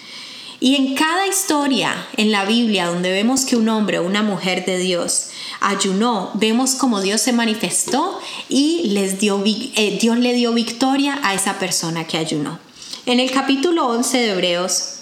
Y 0.60 0.74
en 0.76 0.94
cada 0.94 1.26
historia 1.26 1.94
en 2.16 2.32
la 2.32 2.44
Biblia 2.44 2.86
donde 2.86 3.10
vemos 3.10 3.44
que 3.44 3.56
un 3.56 3.68
hombre 3.68 3.98
o 3.98 4.06
una 4.06 4.22
mujer 4.22 4.64
de 4.64 4.78
Dios 4.78 5.28
ayunó, 5.60 6.30
vemos 6.34 6.74
como 6.74 7.00
Dios 7.00 7.20
se 7.20 7.32
manifestó 7.32 8.18
y 8.48 8.90
les 8.90 9.18
dio, 9.18 9.42
eh, 9.44 9.98
Dios 10.00 10.18
le 10.18 10.34
dio 10.34 10.52
victoria 10.52 11.18
a 11.22 11.34
esa 11.34 11.58
persona 11.58 12.06
que 12.06 12.18
ayunó. 12.18 12.58
En 13.06 13.20
el 13.20 13.30
capítulo 13.30 13.86
11 13.86 14.18
de 14.18 14.30
Hebreos 14.30 14.94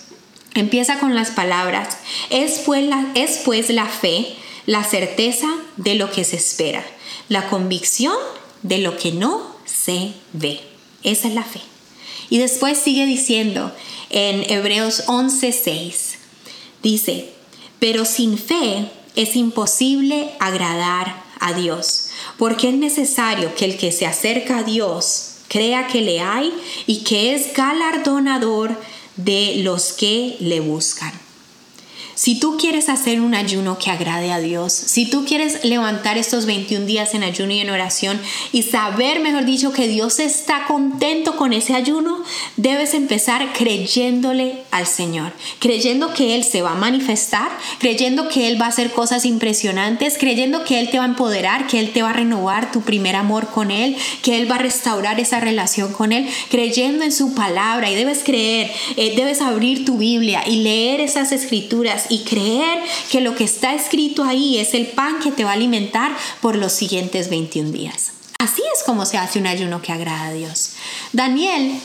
empieza 0.54 0.98
con 0.98 1.14
las 1.14 1.30
palabras, 1.30 1.98
es 2.30 2.60
pues 2.64 2.84
la, 2.86 3.06
es 3.14 3.42
pues 3.44 3.70
la 3.70 3.86
fe, 3.86 4.34
la 4.64 4.84
certeza 4.84 5.48
de 5.76 5.94
lo 5.94 6.10
que 6.10 6.24
se 6.24 6.36
espera, 6.36 6.84
la 7.28 7.48
convicción 7.48 8.16
de 8.62 8.78
lo 8.78 8.96
que 8.96 9.12
no 9.12 9.42
se 9.64 10.12
ve. 10.32 10.60
Esa 11.02 11.28
es 11.28 11.34
la 11.34 11.44
fe. 11.44 11.60
Y 12.30 12.38
después 12.38 12.78
sigue 12.78 13.06
diciendo 13.06 13.72
en 14.10 14.50
Hebreos 14.50 15.04
11:6, 15.06 16.16
dice, 16.82 17.32
pero 17.78 18.04
sin 18.04 18.38
fe 18.38 18.90
es 19.16 19.34
imposible 19.36 20.30
agradar 20.38 21.24
a 21.40 21.52
Dios, 21.54 22.10
porque 22.38 22.68
es 22.68 22.74
necesario 22.74 23.54
que 23.54 23.64
el 23.64 23.76
que 23.76 23.92
se 23.92 24.06
acerca 24.06 24.58
a 24.58 24.62
Dios 24.62 25.32
crea 25.48 25.86
que 25.86 26.02
le 26.02 26.20
hay 26.20 26.52
y 26.86 27.04
que 27.04 27.34
es 27.34 27.52
galardonador 27.54 28.78
de 29.16 29.56
los 29.62 29.92
que 29.92 30.36
le 30.40 30.60
buscan. 30.60 31.25
Si 32.16 32.40
tú 32.40 32.56
quieres 32.56 32.88
hacer 32.88 33.20
un 33.20 33.34
ayuno 33.34 33.78
que 33.78 33.90
agrade 33.90 34.32
a 34.32 34.40
Dios, 34.40 34.72
si 34.72 35.04
tú 35.04 35.26
quieres 35.26 35.62
levantar 35.66 36.16
estos 36.16 36.46
21 36.46 36.86
días 36.86 37.12
en 37.12 37.22
ayuno 37.22 37.52
y 37.52 37.60
en 37.60 37.68
oración 37.68 38.18
y 38.52 38.62
saber, 38.62 39.20
mejor 39.20 39.44
dicho, 39.44 39.70
que 39.70 39.86
Dios 39.86 40.18
está 40.18 40.64
contento 40.66 41.36
con 41.36 41.52
ese 41.52 41.74
ayuno, 41.74 42.22
debes 42.56 42.94
empezar 42.94 43.52
creyéndole 43.52 44.62
al 44.70 44.86
Señor, 44.86 45.32
creyendo 45.58 46.14
que 46.14 46.34
Él 46.34 46.42
se 46.42 46.62
va 46.62 46.70
a 46.70 46.76
manifestar, 46.76 47.50
creyendo 47.80 48.30
que 48.30 48.48
Él 48.48 48.58
va 48.58 48.64
a 48.64 48.70
hacer 48.70 48.92
cosas 48.92 49.26
impresionantes, 49.26 50.16
creyendo 50.16 50.64
que 50.64 50.80
Él 50.80 50.88
te 50.88 50.96
va 50.96 51.04
a 51.04 51.08
empoderar, 51.08 51.66
que 51.66 51.78
Él 51.80 51.90
te 51.90 52.00
va 52.00 52.10
a 52.10 52.14
renovar 52.14 52.72
tu 52.72 52.80
primer 52.80 53.14
amor 53.14 53.48
con 53.48 53.70
Él, 53.70 53.94
que 54.22 54.38
Él 54.38 54.50
va 54.50 54.54
a 54.54 54.60
restaurar 54.60 55.20
esa 55.20 55.38
relación 55.38 55.92
con 55.92 56.12
Él, 56.12 56.26
creyendo 56.50 57.04
en 57.04 57.12
su 57.12 57.34
palabra. 57.34 57.90
Y 57.90 57.94
debes 57.94 58.24
creer, 58.24 58.70
eh, 58.96 59.14
debes 59.16 59.42
abrir 59.42 59.84
tu 59.84 59.98
Biblia 59.98 60.42
y 60.46 60.62
leer 60.62 61.02
esas 61.02 61.30
escrituras 61.30 62.05
y 62.08 62.24
creer 62.24 62.80
que 63.10 63.20
lo 63.20 63.34
que 63.34 63.44
está 63.44 63.74
escrito 63.74 64.24
ahí 64.24 64.58
es 64.58 64.74
el 64.74 64.86
pan 64.88 65.20
que 65.20 65.32
te 65.32 65.44
va 65.44 65.50
a 65.50 65.54
alimentar 65.54 66.16
por 66.40 66.56
los 66.56 66.72
siguientes 66.72 67.30
21 67.30 67.70
días. 67.70 68.12
Así 68.38 68.62
es 68.74 68.82
como 68.84 69.06
se 69.06 69.18
hace 69.18 69.38
un 69.38 69.46
ayuno 69.46 69.82
que 69.82 69.92
agrada 69.92 70.26
a 70.26 70.32
Dios. 70.32 70.72
Daniel 71.12 71.80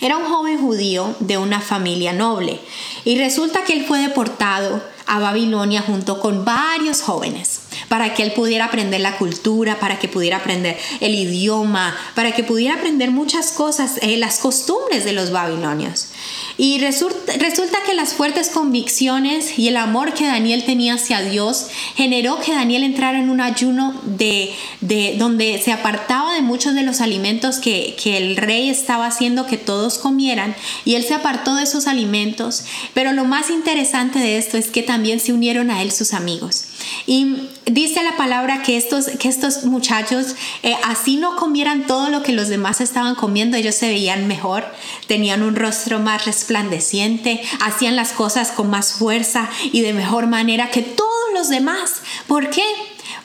era 0.00 0.16
un 0.16 0.24
joven 0.24 0.60
judío 0.60 1.16
de 1.20 1.38
una 1.38 1.60
familia 1.60 2.12
noble 2.12 2.60
y 3.04 3.18
resulta 3.18 3.64
que 3.64 3.72
él 3.72 3.84
fue 3.86 4.00
deportado 4.00 4.82
a 5.06 5.18
Babilonia 5.18 5.82
junto 5.82 6.20
con 6.20 6.44
varios 6.44 7.00
jóvenes 7.00 7.60
para 7.88 8.14
que 8.14 8.22
él 8.22 8.32
pudiera 8.32 8.66
aprender 8.66 9.00
la 9.00 9.16
cultura, 9.16 9.78
para 9.78 9.98
que 9.98 10.08
pudiera 10.08 10.38
aprender 10.38 10.76
el 11.00 11.14
idioma, 11.14 11.96
para 12.14 12.32
que 12.32 12.44
pudiera 12.44 12.74
aprender 12.74 13.10
muchas 13.10 13.52
cosas, 13.52 13.98
eh, 14.02 14.16
las 14.16 14.38
costumbres 14.38 15.04
de 15.04 15.12
los 15.12 15.30
babilonios. 15.30 16.08
Y 16.56 16.78
resulta, 16.80 17.34
resulta 17.38 17.78
que 17.86 17.94
las 17.94 18.14
fuertes 18.14 18.48
convicciones 18.50 19.58
y 19.58 19.68
el 19.68 19.76
amor 19.76 20.14
que 20.14 20.26
Daniel 20.26 20.64
tenía 20.64 20.94
hacia 20.94 21.20
Dios 21.20 21.66
generó 21.94 22.40
que 22.40 22.52
Daniel 22.52 22.82
entrara 22.82 23.18
en 23.18 23.30
un 23.30 23.40
ayuno 23.40 23.94
de, 24.04 24.54
de 24.80 25.14
donde 25.18 25.60
se 25.64 25.72
apartaba 25.72 26.34
de 26.34 26.42
muchos 26.42 26.74
de 26.74 26.82
los 26.82 27.00
alimentos 27.00 27.58
que, 27.58 27.96
que 28.02 28.16
el 28.16 28.36
rey 28.36 28.68
estaba 28.70 29.06
haciendo 29.06 29.46
que 29.46 29.56
todos 29.56 29.98
comieran 29.98 30.54
y 30.84 30.94
él 30.94 31.04
se 31.04 31.14
apartó 31.14 31.54
de 31.54 31.64
esos 31.64 31.86
alimentos. 31.86 32.64
Pero 32.94 33.12
lo 33.12 33.24
más 33.24 33.50
interesante 33.50 34.18
de 34.18 34.38
esto 34.38 34.56
es 34.56 34.68
que 34.68 34.82
también 34.82 35.20
se 35.20 35.32
unieron 35.32 35.70
a 35.70 35.82
él 35.82 35.92
sus 35.92 36.12
amigos. 36.12 36.64
Y 37.06 37.36
dice 37.70 38.02
la 38.02 38.16
palabra 38.16 38.62
que 38.62 38.76
estos, 38.76 39.06
que 39.18 39.28
estos 39.28 39.64
muchachos 39.64 40.34
eh, 40.62 40.76
así 40.84 41.16
no 41.16 41.36
comieran 41.36 41.86
todo 41.86 42.10
lo 42.10 42.22
que 42.22 42.32
los 42.32 42.48
demás 42.48 42.80
estaban 42.80 43.14
comiendo, 43.14 43.56
ellos 43.56 43.74
se 43.74 43.88
veían 43.88 44.26
mejor, 44.26 44.66
tenían 45.06 45.42
un 45.42 45.56
rostro 45.56 45.98
más 45.98 46.24
resplandeciente, 46.24 47.42
hacían 47.60 47.96
las 47.96 48.12
cosas 48.12 48.50
con 48.50 48.70
más 48.70 48.94
fuerza 48.94 49.48
y 49.72 49.82
de 49.82 49.92
mejor 49.92 50.26
manera 50.26 50.70
que 50.70 50.82
todos 50.82 51.08
los 51.34 51.48
demás. 51.48 52.02
¿Por 52.26 52.50
qué? 52.50 52.62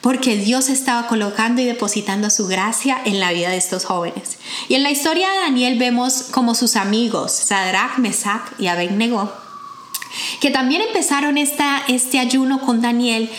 porque 0.03 0.35
Dios 0.35 0.67
estaba 0.67 1.07
colocando 1.07 1.61
y 1.61 1.65
depositando 1.65 2.29
su 2.29 2.45
gracia 2.45 3.01
en 3.05 3.21
la 3.21 3.31
vida 3.31 3.49
de 3.49 3.57
estos 3.57 3.85
jóvenes. 3.85 4.37
Y 4.67 4.75
en 4.75 4.83
la 4.83 4.91
historia 4.91 5.29
de 5.29 5.39
Daniel 5.39 5.79
vemos 5.79 6.23
como 6.23 6.55
sus 6.55 6.75
amigos, 6.75 7.31
Sadrach, 7.31 7.99
Mesach 7.99 8.51
y 8.59 8.67
Abednego, 8.67 9.31
que 10.41 10.51
también 10.51 10.81
empezaron 10.81 11.37
esta, 11.37 11.83
este 11.87 12.19
ayuno 12.19 12.59
con 12.59 12.81
Daniel, 12.81 13.29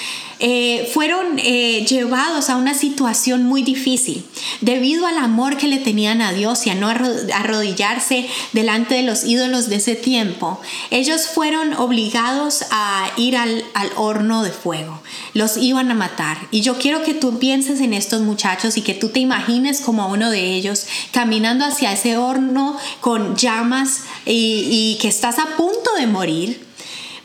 eh, 0.40 0.90
fueron 0.92 1.38
eh, 1.38 1.84
llevados 1.86 2.50
a 2.50 2.56
una 2.56 2.74
situación 2.74 3.44
muy 3.44 3.62
difícil 3.62 4.24
debido 4.60 5.06
al 5.06 5.18
amor 5.18 5.56
que 5.56 5.68
le 5.68 5.78
tenían 5.78 6.20
a 6.20 6.32
Dios 6.32 6.66
y 6.66 6.70
a 6.70 6.74
no 6.74 6.88
arrodillarse 6.88 8.28
delante 8.52 8.96
de 8.96 9.02
los 9.02 9.24
ídolos 9.24 9.68
de 9.68 9.76
ese 9.76 9.94
tiempo. 9.94 10.60
Ellos 10.90 11.28
fueron 11.28 11.74
obligados 11.74 12.64
a 12.70 13.10
ir 13.16 13.36
al, 13.36 13.64
al 13.74 13.90
horno 13.96 14.42
de 14.42 14.50
fuego. 14.50 15.00
Los 15.34 15.56
iban 15.56 15.90
a 15.90 15.94
matar. 15.94 16.38
Y 16.50 16.62
yo 16.62 16.78
quiero 16.78 17.02
que 17.02 17.14
tú 17.14 17.38
pienses 17.38 17.80
en 17.80 17.94
estos 17.94 18.22
muchachos 18.22 18.76
y 18.76 18.82
que 18.82 18.94
tú 18.94 19.08
te 19.08 19.20
imagines 19.20 19.80
como 19.80 20.08
uno 20.08 20.30
de 20.30 20.54
ellos 20.54 20.86
caminando 21.12 21.64
hacia 21.64 21.92
ese 21.92 22.16
horno 22.16 22.76
con 23.00 23.36
llamas 23.36 24.02
y 24.26 24.98
que 25.00 25.08
estás 25.08 25.38
a 25.38 25.56
punto 25.56 25.90
de 25.98 26.06
morir. 26.06 26.73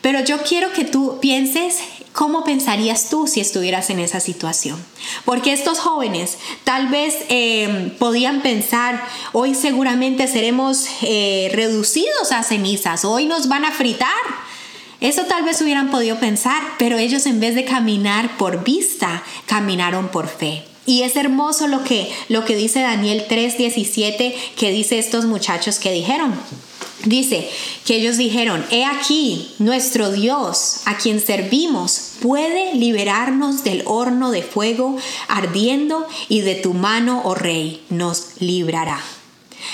Pero 0.01 0.24
yo 0.24 0.41
quiero 0.44 0.72
que 0.74 0.86
tú 0.86 1.20
pienses 1.22 1.77
¿Cómo 2.20 2.44
pensarías 2.44 3.10
tú 3.10 3.27
si 3.27 3.39
estuvieras 3.39 3.89
en 3.89 4.00
esa 4.00 4.20
situación? 4.20 4.77
Porque 5.25 5.53
estos 5.53 5.79
jóvenes 5.79 6.38
tal 6.63 6.88
vez 6.88 7.15
eh, 7.29 7.96
podían 8.00 8.41
pensar, 8.41 9.01
hoy 9.32 9.56
seguramente 9.56 10.27
seremos 10.27 10.86
eh, 11.01 11.50
reducidos 11.53 12.32
a 12.32 12.44
cenizas, 12.44 13.06
hoy 13.06 13.25
nos 13.25 13.48
van 13.48 13.63
a 13.63 13.72
fritar. 13.72 14.10
Eso 15.00 15.24
tal 15.27 15.44
vez 15.44 15.62
hubieran 15.62 15.91
podido 15.91 16.20
pensar, 16.20 16.62
pero 16.77 16.98
ellos 16.98 17.25
en 17.25 17.39
vez 17.39 17.56
de 17.56 17.63
caminar 17.63 18.38
por 18.38 18.65
vista, 18.65 19.24
caminaron 19.46 20.10
por 20.10 20.27
fe. 20.27 20.65
Y 20.86 21.03
es 21.03 21.15
hermoso 21.15 21.68
lo 21.68 21.84
que, 21.84 22.12
lo 22.27 22.44
que 22.44 22.56
dice 22.56 22.82
Daniel 22.82 23.27
3:17, 23.29 24.36
que 24.58 24.72
dice 24.72 25.00
estos 25.00 25.25
muchachos 25.25 25.79
que 25.79 25.94
dijeron. 25.94 26.34
Dice 27.06 27.50
que 27.86 27.96
ellos 27.96 28.18
dijeron, 28.18 28.65
he 28.72 28.84
aquí, 28.84 29.51
nuestro 29.58 30.12
Dios, 30.12 30.82
a 30.86 30.98
quien 30.98 31.22
servimos, 31.22 32.13
puede 32.22 32.75
liberarnos 32.75 33.63
del 33.63 33.84
horno 33.86 34.32
de 34.32 34.44
fuego 34.44 34.98
ardiendo 35.27 36.06
y 36.27 36.41
de 36.41 36.56
tu 36.56 36.74
mano, 36.74 37.22
oh 37.24 37.36
rey, 37.36 37.82
nos 37.89 38.39
librará. 38.39 39.01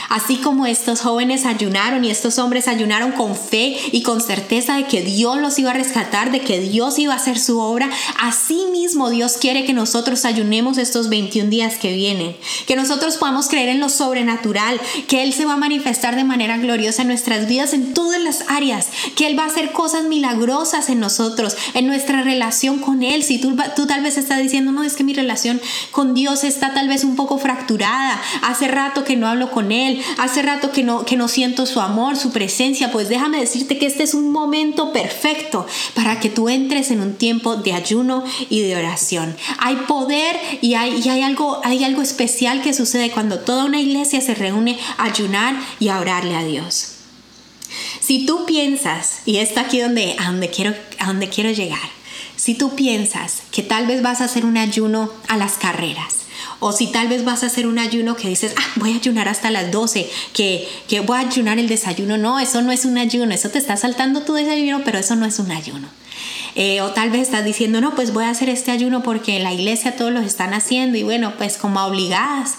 Así 0.09 0.37
como 0.37 0.65
estos 0.65 1.01
jóvenes 1.01 1.45
ayunaron 1.45 2.03
y 2.03 2.09
estos 2.09 2.39
hombres 2.39 2.67
ayunaron 2.67 3.11
con 3.11 3.35
fe 3.35 3.77
y 3.91 4.01
con 4.01 4.21
certeza 4.21 4.77
de 4.77 4.85
que 4.85 5.01
Dios 5.01 5.37
los 5.37 5.57
iba 5.59 5.71
a 5.71 5.73
rescatar, 5.73 6.31
de 6.31 6.41
que 6.41 6.59
Dios 6.59 6.99
iba 6.99 7.13
a 7.13 7.17
hacer 7.17 7.39
su 7.39 7.59
obra, 7.59 7.89
así 8.19 8.65
mismo 8.71 9.09
Dios 9.09 9.37
quiere 9.37 9.65
que 9.65 9.73
nosotros 9.73 10.25
ayunemos 10.25 10.77
estos 10.77 11.09
21 11.09 11.49
días 11.49 11.75
que 11.75 11.93
vienen, 11.93 12.35
que 12.67 12.75
nosotros 12.75 13.17
podamos 13.17 13.47
creer 13.47 13.69
en 13.69 13.79
lo 13.79 13.89
sobrenatural, 13.89 14.79
que 15.07 15.23
Él 15.23 15.33
se 15.33 15.45
va 15.45 15.53
a 15.53 15.57
manifestar 15.57 16.15
de 16.15 16.23
manera 16.23 16.57
gloriosa 16.57 17.01
en 17.01 17.09
nuestras 17.09 17.47
vidas 17.47 17.73
en 17.73 17.93
todas 17.93 18.21
las 18.21 18.45
áreas, 18.49 18.87
que 19.15 19.27
Él 19.27 19.37
va 19.37 19.43
a 19.43 19.47
hacer 19.47 19.71
cosas 19.71 20.05
milagrosas 20.05 20.89
en 20.89 20.99
nosotros, 20.99 21.55
en 21.73 21.87
nuestra 21.87 22.21
relación 22.21 22.79
con 22.79 23.03
Él. 23.03 23.23
Si 23.23 23.39
tú, 23.39 23.55
tal 23.87 24.01
vez 24.01 24.17
estás 24.17 24.39
diciendo, 24.39 24.71
no, 24.71 24.83
es 24.83 24.95
que 24.95 25.03
mi 25.03 25.13
relación 25.13 25.61
con 25.91 26.13
Dios 26.13 26.43
está 26.43 26.73
tal 26.73 26.87
vez 26.87 27.03
un 27.03 27.15
poco 27.15 27.37
fracturada, 27.37 28.21
hace 28.41 28.67
rato 28.67 29.03
que 29.03 29.15
no 29.15 29.27
hablo 29.27 29.51
con 29.51 29.71
Él, 29.71 29.74
hace 30.17 30.41
rato 30.41 30.71
que 30.71 30.83
no, 30.83 31.05
que 31.05 31.15
no 31.15 31.27
siento 31.27 31.65
su 31.65 31.79
amor, 31.81 32.17
su 32.17 32.31
presencia, 32.31 32.91
pues 32.91 33.09
déjame 33.09 33.39
decirte 33.39 33.77
que 33.77 33.85
este 33.85 34.03
es 34.03 34.13
un 34.13 34.31
momento 34.31 34.91
perfecto 34.91 35.65
para 35.93 36.19
que 36.19 36.29
tú 36.29 36.49
entres 36.49 36.91
en 36.91 37.01
un 37.01 37.15
tiempo 37.15 37.55
de 37.55 37.73
ayuno 37.73 38.23
y 38.49 38.61
de 38.61 38.75
oración. 38.75 39.35
Hay 39.59 39.75
poder 39.87 40.37
y 40.61 40.73
hay, 40.75 41.01
y 41.03 41.09
hay, 41.09 41.21
algo, 41.21 41.61
hay 41.63 41.83
algo 41.83 42.01
especial 42.01 42.61
que 42.61 42.73
sucede 42.73 43.11
cuando 43.11 43.39
toda 43.39 43.65
una 43.65 43.79
iglesia 43.79 44.21
se 44.21 44.35
reúne 44.35 44.77
a 44.97 45.05
ayunar 45.05 45.55
y 45.79 45.89
a 45.89 45.99
orarle 45.99 46.35
a 46.35 46.43
Dios. 46.43 46.91
Si 47.99 48.25
tú 48.25 48.45
piensas, 48.45 49.21
y 49.25 49.37
esto 49.37 49.59
aquí 49.59 49.79
donde, 49.79 50.15
a 50.19 50.25
donde 50.27 50.49
quiero, 50.49 50.75
a 50.99 51.07
donde 51.07 51.29
quiero 51.29 51.51
llegar, 51.51 51.89
si 52.35 52.53
tú 52.53 52.75
piensas 52.75 53.41
que 53.51 53.63
tal 53.63 53.87
vez 53.87 54.01
vas 54.01 54.21
a 54.21 54.25
hacer 54.25 54.45
un 54.45 54.57
ayuno 54.57 55.11
a 55.27 55.37
las 55.37 55.53
carreras, 55.53 56.24
o 56.59 56.71
si 56.71 56.87
tal 56.87 57.07
vez 57.07 57.23
vas 57.23 57.43
a 57.43 57.47
hacer 57.47 57.67
un 57.67 57.79
ayuno 57.79 58.15
que 58.15 58.29
dices, 58.29 58.53
ah, 58.57 58.71
voy 58.75 58.93
a 58.93 58.95
ayunar 58.95 59.27
hasta 59.27 59.51
las 59.51 59.71
12, 59.71 60.09
que, 60.33 60.67
que 60.87 60.99
voy 61.01 61.17
a 61.17 61.27
ayunar 61.27 61.59
el 61.59 61.67
desayuno. 61.67 62.17
No, 62.17 62.39
eso 62.39 62.61
no 62.61 62.71
es 62.71 62.85
un 62.85 62.97
ayuno, 62.97 63.33
eso 63.33 63.49
te 63.49 63.59
está 63.59 63.77
saltando 63.77 64.21
tu 64.21 64.33
desayuno, 64.33 64.81
pero 64.83 64.99
eso 64.99 65.15
no 65.15 65.25
es 65.25 65.39
un 65.39 65.51
ayuno. 65.51 65.87
Eh, 66.55 66.81
o 66.81 66.91
tal 66.91 67.09
vez 67.09 67.23
estás 67.23 67.43
diciendo, 67.43 67.81
no, 67.81 67.95
pues 67.95 68.13
voy 68.13 68.23
a 68.23 68.29
hacer 68.29 68.49
este 68.49 68.71
ayuno 68.71 69.03
porque 69.03 69.35
en 69.35 69.43
la 69.43 69.53
iglesia 69.53 69.95
todos 69.97 70.11
lo 70.11 70.21
están 70.21 70.53
haciendo 70.53 70.97
y 70.97 71.03
bueno, 71.03 71.33
pues 71.37 71.57
como 71.57 71.83
obligadas. 71.83 72.55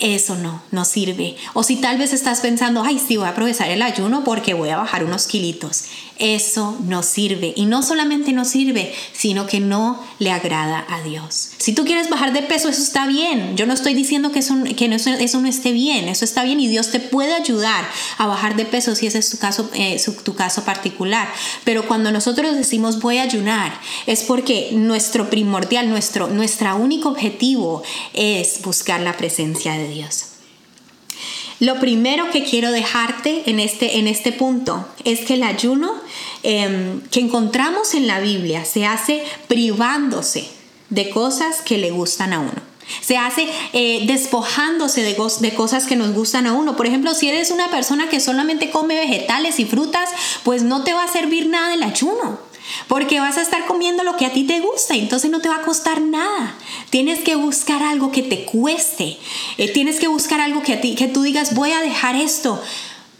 Eso 0.00 0.36
no, 0.36 0.62
no 0.70 0.84
sirve. 0.84 1.36
O 1.54 1.64
si 1.64 1.74
tal 1.74 1.98
vez 1.98 2.12
estás 2.12 2.38
pensando, 2.38 2.84
ay, 2.84 3.00
sí, 3.04 3.16
voy 3.16 3.26
a 3.26 3.30
aprovechar 3.30 3.68
el 3.68 3.82
ayuno 3.82 4.22
porque 4.22 4.54
voy 4.54 4.68
a 4.68 4.76
bajar 4.76 5.02
unos 5.02 5.26
kilitos. 5.26 5.86
Eso 6.20 6.76
no 6.84 7.02
sirve. 7.02 7.52
Y 7.56 7.66
no 7.66 7.82
solamente 7.82 8.32
no 8.32 8.44
sirve, 8.44 8.94
sino 9.12 9.48
que 9.48 9.58
no 9.58 10.00
le 10.20 10.30
agrada 10.30 10.86
a 10.88 11.02
Dios. 11.02 11.50
Si 11.58 11.72
tú 11.72 11.84
quieres 11.84 12.08
bajar 12.08 12.32
de 12.32 12.42
peso, 12.42 12.68
eso 12.68 12.80
está 12.80 13.08
bien. 13.08 13.56
Yo 13.56 13.66
no 13.66 13.72
estoy 13.72 13.92
diciendo 13.92 14.30
que, 14.30 14.38
eso, 14.38 14.54
no 14.54 15.48
esté 15.48 15.72
bien. 15.72 16.08
Eso 16.08 16.24
está 16.24 16.44
bien 16.44 16.60
y 16.60 16.68
Dios 16.68 16.92
te 16.92 17.00
puede 17.00 17.34
ayudar 17.34 17.84
a 18.16 18.26
bajar 18.28 18.54
de 18.54 18.64
peso 18.64 18.94
si 18.94 19.08
ese 19.08 19.18
es 19.18 19.28
tu 19.28 19.38
caso, 19.38 19.68
eh, 19.74 20.00
tu 20.22 20.36
caso 20.36 20.64
particular. 20.64 21.28
Pero 21.64 21.88
cuando 21.88 22.12
nosotros 22.12 22.56
decimos 22.56 23.00
voy 23.00 23.18
a 23.18 23.24
ayunar, 23.24 23.72
es 24.06 24.22
porque 24.22 24.70
nuestro 24.72 25.30
primordial, 25.30 25.88
nuestro, 25.88 26.28
nuestro 26.28 26.76
único 26.76 27.08
objetivo 27.08 27.82
es 28.14 28.62
buscar 28.62 29.00
la 29.00 29.16
presencia 29.16 29.72
de 29.72 29.88
Dios. 29.88 30.26
Lo 31.58 31.80
primero 31.80 32.30
que 32.30 32.44
quiero 32.44 32.70
dejarte 32.70 33.50
en 33.50 33.58
este, 33.58 33.98
en 33.98 34.06
este 34.06 34.30
punto 34.30 34.86
es 35.04 35.22
que 35.22 35.34
el 35.34 35.42
ayuno 35.42 35.92
em, 36.44 37.00
que 37.10 37.18
encontramos 37.18 37.94
en 37.94 38.06
la 38.06 38.20
Biblia 38.20 38.64
se 38.64 38.86
hace 38.86 39.24
privándose 39.48 40.57
de 40.90 41.10
cosas 41.10 41.60
que 41.62 41.78
le 41.78 41.90
gustan 41.90 42.32
a 42.32 42.40
uno. 42.40 42.68
Se 43.02 43.18
hace 43.18 43.46
eh, 43.74 44.04
despojándose 44.06 45.02
de, 45.02 45.14
cosas 45.54 45.86
que 45.86 45.96
nos 45.96 46.12
gustan 46.12 46.46
a 46.46 46.54
uno. 46.54 46.76
Por 46.76 46.86
ejemplo, 46.86 47.14
si 47.14 47.28
eres 47.28 47.50
una 47.50 47.70
persona 47.70 48.08
que 48.08 48.20
solamente 48.20 48.70
come 48.70 48.94
vegetales 48.94 49.60
y 49.60 49.66
frutas, 49.66 50.08
pues 50.42 50.62
no 50.62 50.84
te 50.84 50.94
va 50.94 51.04
a 51.04 51.12
servir 51.12 51.48
nada 51.48 51.74
el 51.74 51.82
ayuno. 51.82 52.38
Porque 52.86 53.20
vas 53.20 53.38
a 53.38 53.42
estar 53.42 53.66
comiendo 53.66 54.04
lo 54.04 54.16
que 54.16 54.26
a 54.26 54.32
ti 54.32 54.44
te 54.44 54.60
gusta 54.60 54.94
y 54.94 55.00
entonces 55.00 55.30
no 55.30 55.40
te 55.40 55.48
va 55.48 55.56
a 55.56 55.62
costar 55.62 56.00
nada. 56.00 56.54
Tienes 56.90 57.20
que 57.20 57.34
buscar 57.34 57.82
algo 57.82 58.12
que 58.12 58.22
te 58.22 58.44
cueste. 58.44 59.18
Eh, 59.56 59.72
tienes 59.72 60.00
que 60.00 60.08
buscar 60.08 60.40
algo 60.40 60.62
que 60.62 60.74
a 60.74 60.80
ti, 60.80 60.94
que 60.94 61.08
tú 61.08 61.22
digas, 61.22 61.54
voy 61.54 61.72
a 61.72 61.80
dejar 61.80 62.16
esto 62.16 62.62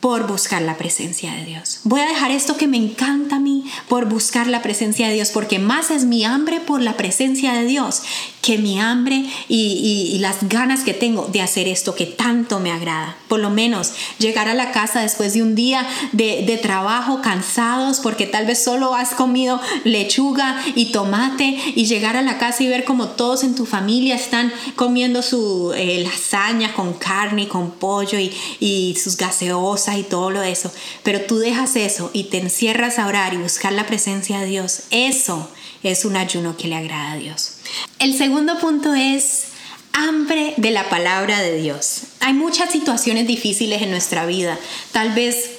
por 0.00 0.26
buscar 0.26 0.62
la 0.62 0.76
presencia 0.76 1.32
de 1.32 1.44
Dios. 1.44 1.80
Voy 1.84 2.00
a 2.00 2.06
dejar 2.06 2.30
esto 2.30 2.56
que 2.56 2.66
me 2.66 2.76
encanta 2.76 3.36
a 3.36 3.40
mí 3.40 3.64
por 3.88 4.06
buscar 4.06 4.46
la 4.46 4.62
presencia 4.62 5.08
de 5.08 5.14
Dios, 5.14 5.30
porque 5.30 5.58
más 5.58 5.90
es 5.90 6.04
mi 6.04 6.24
hambre 6.24 6.60
por 6.60 6.80
la 6.80 6.96
presencia 6.96 7.52
de 7.52 7.64
Dios 7.64 8.02
que 8.48 8.56
mi 8.56 8.80
hambre 8.80 9.26
y, 9.46 10.16
las 10.20 10.48
ganas 10.48 10.80
que 10.80 10.94
tengo 10.94 11.26
de 11.26 11.42
hacer 11.42 11.68
esto 11.68 11.94
que 11.94 12.06
tanto 12.06 12.60
me 12.60 12.72
agrada. 12.72 13.14
Por 13.28 13.40
lo 13.40 13.50
menos 13.50 13.92
llegar 14.18 14.48
a 14.48 14.54
la 14.54 14.72
casa 14.72 15.02
después 15.02 15.34
de 15.34 15.42
un 15.42 15.54
día 15.54 15.86
de, 16.12 16.58
trabajo 16.62 17.20
cansados 17.20 18.00
porque 18.00 18.26
tal 18.26 18.46
vez 18.46 18.64
solo 18.64 18.94
has 18.94 19.10
comido 19.10 19.60
lechuga 19.84 20.64
y 20.74 20.92
tomate 20.92 21.58
y 21.74 21.84
llegar 21.84 22.16
a 22.16 22.22
la 22.22 22.38
casa 22.38 22.62
y 22.62 22.68
ver 22.68 22.84
como 22.84 23.08
todos 23.08 23.44
en 23.44 23.54
tu 23.54 23.66
familia 23.66 24.16
están 24.16 24.50
comiendo 24.76 25.20
su 25.20 25.74
eh, 25.76 26.02
lasaña 26.02 26.72
con 26.72 26.94
carne 26.94 27.42
y 27.42 27.46
con 27.46 27.72
pollo 27.72 28.18
y, 28.18 28.34
y 28.60 28.96
sus 28.96 29.18
gaseosas 29.18 29.98
y 29.98 30.04
todo 30.04 30.30
lo 30.30 30.42
eso. 30.42 30.72
Pero 31.02 31.20
tú 31.20 31.38
dejas 31.38 31.76
eso 31.76 32.10
y 32.14 32.24
te 32.24 32.38
encierras 32.38 32.98
a 32.98 33.08
orar 33.08 33.34
y 33.34 33.36
buscar 33.36 33.74
la 33.74 33.86
presencia 33.86 34.40
de 34.40 34.46
Dios. 34.46 34.84
Eso 34.90 35.50
es 35.82 36.06
un 36.06 36.16
ayuno 36.16 36.56
que 36.56 36.68
le 36.68 36.76
agrada 36.76 37.12
a 37.12 37.16
Dios. 37.16 37.57
El 37.98 38.16
segundo 38.16 38.58
punto 38.58 38.94
es 38.94 39.48
hambre 39.92 40.54
de 40.56 40.70
la 40.70 40.88
palabra 40.88 41.40
de 41.40 41.60
Dios. 41.60 42.02
Hay 42.20 42.32
muchas 42.32 42.70
situaciones 42.70 43.26
difíciles 43.26 43.82
en 43.82 43.90
nuestra 43.90 44.26
vida. 44.26 44.58
Tal 44.92 45.12
vez 45.12 45.58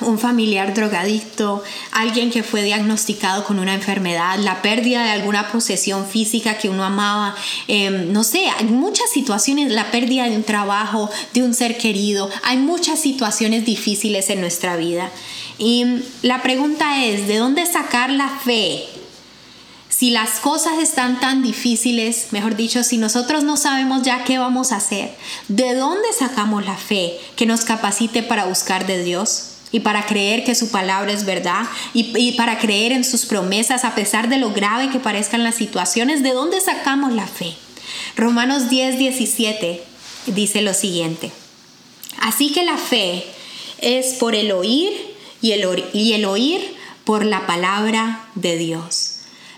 un 0.00 0.18
familiar 0.18 0.72
drogadicto, 0.74 1.62
alguien 1.92 2.30
que 2.30 2.42
fue 2.42 2.62
diagnosticado 2.62 3.44
con 3.44 3.58
una 3.58 3.74
enfermedad, 3.74 4.38
la 4.38 4.62
pérdida 4.62 5.04
de 5.04 5.10
alguna 5.10 5.50
posesión 5.52 6.06
física 6.06 6.56
que 6.56 6.68
uno 6.68 6.84
amaba, 6.84 7.34
em, 7.68 8.12
no 8.12 8.24
sé, 8.24 8.46
hay 8.48 8.64
muchas 8.64 9.10
situaciones, 9.10 9.70
la 9.72 9.90
pérdida 9.90 10.28
de 10.28 10.36
un 10.36 10.42
trabajo, 10.42 11.10
de 11.34 11.42
un 11.42 11.54
ser 11.54 11.76
querido, 11.76 12.30
hay 12.44 12.56
muchas 12.56 12.98
situaciones 13.00 13.64
difíciles 13.64 14.30
en 14.30 14.40
nuestra 14.40 14.76
vida. 14.76 15.10
Y 15.58 15.84
la 16.22 16.42
pregunta 16.42 17.04
es, 17.04 17.28
¿de 17.28 17.36
dónde 17.36 17.66
sacar 17.66 18.10
la 18.10 18.28
fe 18.28 18.84
si 20.00 20.08
las 20.08 20.40
cosas 20.40 20.78
están 20.78 21.20
tan 21.20 21.42
difíciles, 21.42 22.28
mejor 22.30 22.56
dicho, 22.56 22.82
si 22.84 22.96
nosotros 22.96 23.44
no 23.44 23.58
sabemos 23.58 24.00
ya 24.00 24.24
qué 24.24 24.38
vamos 24.38 24.72
a 24.72 24.76
hacer, 24.76 25.14
¿de 25.48 25.74
dónde 25.74 26.08
sacamos 26.18 26.64
la 26.64 26.78
fe 26.78 27.18
que 27.36 27.44
nos 27.44 27.66
capacite 27.66 28.22
para 28.22 28.46
buscar 28.46 28.86
de 28.86 29.04
Dios? 29.04 29.56
Y 29.72 29.80
para 29.80 30.06
creer 30.06 30.42
que 30.42 30.54
su 30.54 30.70
palabra 30.70 31.12
es 31.12 31.26
verdad 31.26 31.66
y, 31.92 32.32
para 32.32 32.58
creer 32.58 32.92
en 32.92 33.04
sus 33.04 33.26
promesas 33.26 33.84
a 33.84 33.94
pesar 33.94 34.30
de 34.30 34.38
lo 34.38 34.54
grave 34.54 34.88
que 34.88 35.00
parezcan 35.00 35.44
las 35.44 35.56
situaciones, 35.56 36.22
¿de 36.22 36.32
dónde 36.32 36.62
sacamos 36.62 37.12
la 37.12 37.26
fe? 37.26 37.54
Romanos 38.16 38.70
10, 38.70 38.96
17 38.96 39.82
dice 40.28 40.62
lo 40.62 40.72
siguiente. 40.72 41.30
Así 42.22 42.52
que 42.52 42.64
la 42.64 42.78
fe 42.78 43.26
es 43.82 44.14
por 44.14 44.34
el 44.34 44.50
oír 44.52 44.92
y 45.42 45.52
el, 45.52 45.84
y 45.92 46.14
el 46.14 46.24
oír 46.24 46.74
por 47.04 47.26
la 47.26 47.46
palabra 47.46 48.24
de 48.34 48.56
Dios. 48.56 49.09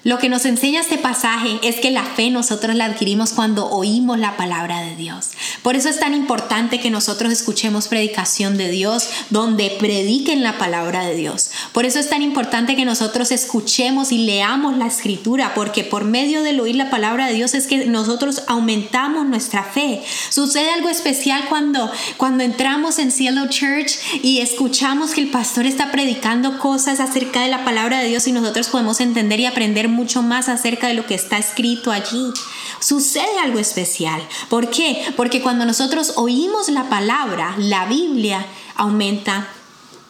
Lo 0.04 0.18
que 0.18 0.28
nos 0.28 0.46
enseña 0.46 0.80
este 0.80 0.98
pasaje 0.98 1.60
es 1.62 1.78
que 1.78 1.92
la 1.92 2.02
fe 2.02 2.30
nosotros 2.30 2.74
la 2.74 2.86
adquirimos 2.86 3.32
cuando 3.32 3.70
oímos 3.70 4.18
la 4.18 4.36
palabra 4.36 4.80
de 4.80 4.96
Dios. 4.96 5.31
Por 5.62 5.76
eso 5.76 5.88
es 5.88 6.00
tan 6.00 6.14
importante 6.14 6.80
que 6.80 6.90
nosotros 6.90 7.32
escuchemos 7.32 7.88
predicación 7.88 8.56
de 8.56 8.70
Dios 8.70 9.08
donde 9.30 9.76
prediquen 9.78 10.42
la 10.42 10.58
palabra 10.58 11.04
de 11.04 11.14
Dios. 11.14 11.50
Por 11.72 11.84
eso 11.84 11.98
es 11.98 12.08
tan 12.08 12.22
importante 12.22 12.76
que 12.76 12.84
nosotros 12.84 13.30
escuchemos 13.30 14.12
y 14.12 14.18
leamos 14.18 14.76
la 14.76 14.86
escritura, 14.86 15.54
porque 15.54 15.84
por 15.84 16.04
medio 16.04 16.42
del 16.42 16.60
oír 16.60 16.76
la 16.76 16.90
palabra 16.90 17.26
de 17.26 17.34
Dios 17.34 17.54
es 17.54 17.66
que 17.66 17.86
nosotros 17.86 18.42
aumentamos 18.46 19.26
nuestra 19.26 19.64
fe. 19.64 20.02
Sucede 20.30 20.70
algo 20.70 20.88
especial 20.88 21.44
cuando, 21.48 21.90
cuando 22.16 22.44
entramos 22.44 22.98
en 22.98 23.10
Cielo 23.10 23.46
Church 23.48 23.98
y 24.22 24.40
escuchamos 24.40 25.12
que 25.12 25.20
el 25.20 25.30
pastor 25.30 25.66
está 25.66 25.90
predicando 25.90 26.58
cosas 26.58 27.00
acerca 27.00 27.42
de 27.42 27.48
la 27.48 27.64
palabra 27.64 28.00
de 28.00 28.08
Dios 28.08 28.26
y 28.26 28.32
nosotros 28.32 28.68
podemos 28.68 29.00
entender 29.00 29.40
y 29.40 29.46
aprender 29.46 29.88
mucho 29.88 30.22
más 30.22 30.48
acerca 30.48 30.88
de 30.88 30.94
lo 30.94 31.06
que 31.06 31.14
está 31.14 31.38
escrito 31.38 31.90
allí. 31.90 32.32
Sucede 32.80 33.38
algo 33.42 33.58
especial. 33.58 34.20
¿Por 34.48 34.70
qué? 34.70 35.04
Porque 35.16 35.31
cuando 35.40 35.64
nosotros 35.64 36.14
oímos 36.16 36.68
la 36.68 36.88
palabra, 36.88 37.54
la 37.58 37.86
Biblia 37.86 38.44
aumenta 38.76 39.48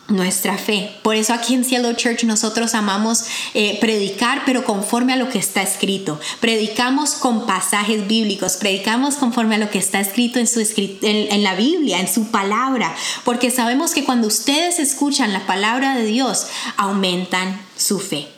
nuestra 0.09 0.59
fe. 0.59 0.91
Por 1.03 1.17
eso 1.17 1.33
aquí 1.33 1.55
en 1.55 1.65
Cielo 1.65 1.93
Church 1.95 2.25
nosotros 2.25 2.75
amamos 2.75 3.25
eh, 3.55 3.79
predicar, 3.81 4.43
pero 4.45 4.65
conforme 4.65 5.13
a 5.13 5.17
lo 5.17 5.29
que 5.29 5.39
está 5.39 5.63
escrito. 5.63 6.21
Predicamos 6.41 7.15
con 7.15 7.47
pasajes 7.47 8.07
bíblicos, 8.07 8.57
predicamos 8.57 9.15
conforme 9.17 9.57
a 9.57 9.59
lo 9.59 9.71
que 9.71 9.79
está 9.79 10.01
escrito 10.01 10.39
en, 10.39 10.47
su, 10.47 10.61
en 10.77 11.43
la 11.43 11.55
Biblia, 11.55 12.01
en 12.01 12.13
su 12.13 12.31
palabra, 12.31 12.95
porque 13.25 13.51
sabemos 13.51 13.93
que 13.93 14.05
cuando 14.05 14.27
ustedes 14.27 14.79
escuchan 14.79 15.33
la 15.33 15.47
palabra 15.47 15.97
de 15.97 16.05
Dios, 16.05 16.47
aumentan 16.77 17.61
su 17.77 17.99
fe. 17.99 18.32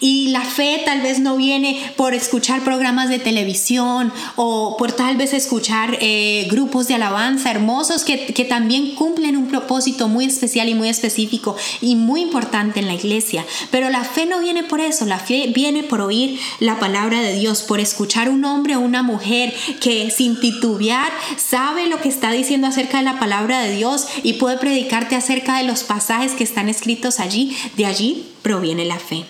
Y 0.00 0.28
la 0.28 0.42
fe 0.42 0.82
tal 0.84 1.00
vez 1.00 1.20
no 1.20 1.36
viene 1.36 1.92
por 1.96 2.14
escuchar 2.14 2.62
programas 2.62 3.08
de 3.08 3.18
televisión 3.18 4.12
o 4.36 4.76
por 4.76 4.92
tal 4.92 5.16
vez 5.16 5.32
escuchar 5.32 5.98
eh, 6.00 6.48
grupos 6.50 6.88
de 6.88 6.94
alabanza 6.94 7.50
hermosos 7.50 8.04
que, 8.04 8.26
que 8.26 8.44
también 8.44 8.94
cumplen 8.94 9.36
un 9.36 9.48
propósito 9.48 10.08
muy 10.08 10.24
especial 10.24 10.68
y 10.68 10.74
muy 10.74 10.88
específico 10.88 11.56
y 11.80 11.96
muy 11.96 12.22
importante 12.22 12.80
en 12.80 12.86
la 12.86 12.94
iglesia. 12.94 13.44
Pero 13.70 13.90
la 13.90 14.04
fe 14.04 14.26
no 14.26 14.40
viene 14.40 14.64
por 14.64 14.80
eso, 14.80 15.06
la 15.06 15.18
fe 15.18 15.52
viene 15.54 15.82
por 15.82 16.00
oír 16.00 16.38
la 16.60 16.78
palabra 16.78 17.20
de 17.20 17.34
Dios, 17.34 17.62
por 17.62 17.80
escuchar 17.80 18.28
un 18.28 18.44
hombre 18.44 18.76
o 18.76 18.80
una 18.80 19.02
mujer 19.02 19.54
que 19.80 20.10
sin 20.10 20.38
titubear 20.40 21.12
sabe 21.36 21.86
lo 21.86 22.00
que 22.00 22.08
está 22.08 22.30
diciendo 22.32 22.66
acerca 22.66 22.98
de 22.98 23.04
la 23.04 23.18
palabra 23.18 23.60
de 23.60 23.76
Dios 23.76 24.06
y 24.22 24.34
puede 24.34 24.58
predicarte 24.58 25.16
acerca 25.16 25.58
de 25.58 25.64
los 25.64 25.84
pasajes 25.84 26.32
que 26.32 26.44
están 26.44 26.68
escritos 26.68 27.20
allí. 27.20 27.56
De 27.76 27.86
allí 27.86 28.26
proviene 28.42 28.84
la 28.84 28.98
fe. 28.98 29.24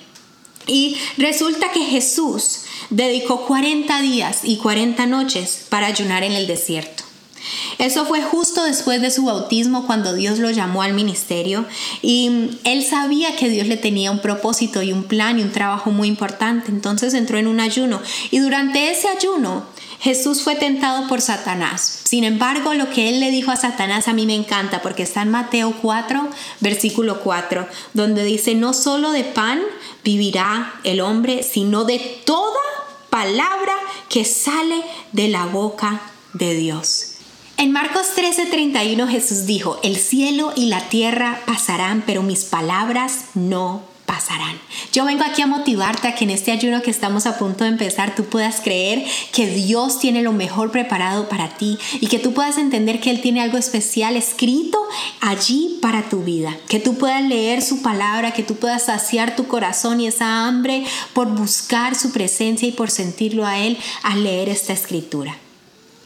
Y 0.66 0.96
resulta 1.16 1.70
que 1.72 1.84
Jesús 1.84 2.60
dedicó 2.90 3.46
40 3.46 4.00
días 4.02 4.40
y 4.44 4.56
40 4.58 5.06
noches 5.06 5.66
para 5.68 5.86
ayunar 5.86 6.22
en 6.22 6.32
el 6.32 6.46
desierto. 6.46 7.04
Eso 7.78 8.06
fue 8.06 8.22
justo 8.22 8.64
después 8.64 9.00
de 9.00 9.10
su 9.10 9.24
bautismo 9.24 9.86
cuando 9.86 10.14
Dios 10.14 10.38
lo 10.38 10.50
llamó 10.50 10.82
al 10.82 10.94
ministerio 10.94 11.64
y 12.00 12.50
él 12.64 12.84
sabía 12.84 13.34
que 13.34 13.48
Dios 13.48 13.66
le 13.66 13.76
tenía 13.76 14.10
un 14.10 14.20
propósito 14.20 14.82
y 14.82 14.92
un 14.92 15.04
plan 15.04 15.38
y 15.38 15.42
un 15.42 15.50
trabajo 15.50 15.90
muy 15.90 16.08
importante. 16.08 16.70
Entonces 16.70 17.14
entró 17.14 17.38
en 17.38 17.48
un 17.48 17.60
ayuno 17.60 18.00
y 18.30 18.38
durante 18.38 18.90
ese 18.90 19.08
ayuno 19.08 19.64
Jesús 20.00 20.42
fue 20.42 20.56
tentado 20.56 21.06
por 21.06 21.20
Satanás. 21.20 22.00
Sin 22.04 22.24
embargo, 22.24 22.74
lo 22.74 22.90
que 22.90 23.08
él 23.08 23.20
le 23.20 23.30
dijo 23.30 23.52
a 23.52 23.56
Satanás 23.56 24.08
a 24.08 24.12
mí 24.12 24.26
me 24.26 24.34
encanta 24.34 24.82
porque 24.82 25.04
está 25.04 25.22
en 25.22 25.30
Mateo 25.30 25.74
4, 25.80 26.28
versículo 26.58 27.20
4, 27.20 27.68
donde 27.94 28.24
dice, 28.24 28.56
no 28.56 28.74
solo 28.74 29.12
de 29.12 29.22
pan 29.22 29.60
vivirá 30.04 30.74
el 30.84 31.00
hombre, 31.00 31.42
sino 31.42 31.84
de 31.84 31.98
toda 32.24 32.60
palabra 33.10 33.74
que 34.08 34.24
sale 34.24 34.82
de 35.12 35.28
la 35.28 35.46
boca 35.46 36.00
de 36.32 36.54
Dios. 36.54 37.08
En 37.56 37.72
Marcos 37.72 38.06
13:31 38.16 39.08
Jesús 39.08 39.46
dijo, 39.46 39.78
el 39.82 39.96
cielo 39.96 40.52
y 40.56 40.66
la 40.66 40.88
tierra 40.88 41.40
pasarán, 41.46 42.02
pero 42.06 42.22
mis 42.22 42.44
palabras 42.44 43.26
no 43.34 43.91
Yo 44.92 45.06
vengo 45.06 45.24
aquí 45.24 45.40
a 45.40 45.46
motivarte 45.46 46.06
a 46.06 46.14
que 46.14 46.24
en 46.24 46.30
este 46.30 46.52
ayuno 46.52 46.82
que 46.82 46.90
estamos 46.90 47.24
a 47.26 47.38
punto 47.38 47.64
de 47.64 47.70
empezar 47.70 48.14
tú 48.14 48.24
puedas 48.26 48.60
creer 48.60 49.04
que 49.32 49.46
Dios 49.46 49.98
tiene 49.98 50.22
lo 50.22 50.32
mejor 50.32 50.70
preparado 50.70 51.28
para 51.28 51.56
ti 51.56 51.78
y 52.00 52.08
que 52.08 52.18
tú 52.18 52.34
puedas 52.34 52.58
entender 52.58 53.00
que 53.00 53.10
Él 53.10 53.22
tiene 53.22 53.40
algo 53.40 53.56
especial 53.56 54.16
escrito 54.16 54.78
allí 55.20 55.78
para 55.80 56.10
tu 56.10 56.22
vida. 56.22 56.54
Que 56.68 56.78
tú 56.78 56.98
puedas 56.98 57.22
leer 57.22 57.62
su 57.62 57.80
palabra, 57.80 58.32
que 58.32 58.42
tú 58.42 58.56
puedas 58.56 58.84
saciar 58.84 59.34
tu 59.34 59.46
corazón 59.46 60.00
y 60.00 60.08
esa 60.08 60.46
hambre 60.46 60.84
por 61.14 61.28
buscar 61.28 61.94
su 61.94 62.12
presencia 62.12 62.68
y 62.68 62.72
por 62.72 62.90
sentirlo 62.90 63.46
a 63.46 63.58
Él 63.58 63.78
al 64.02 64.24
leer 64.24 64.50
esta 64.50 64.74
escritura. 64.74 65.36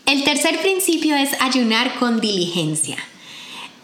El 0.06 0.22
tercer 0.22 0.60
principio 0.60 1.16
es 1.16 1.30
ayunar 1.40 1.98
con 1.98 2.20
diligencia. 2.20 2.98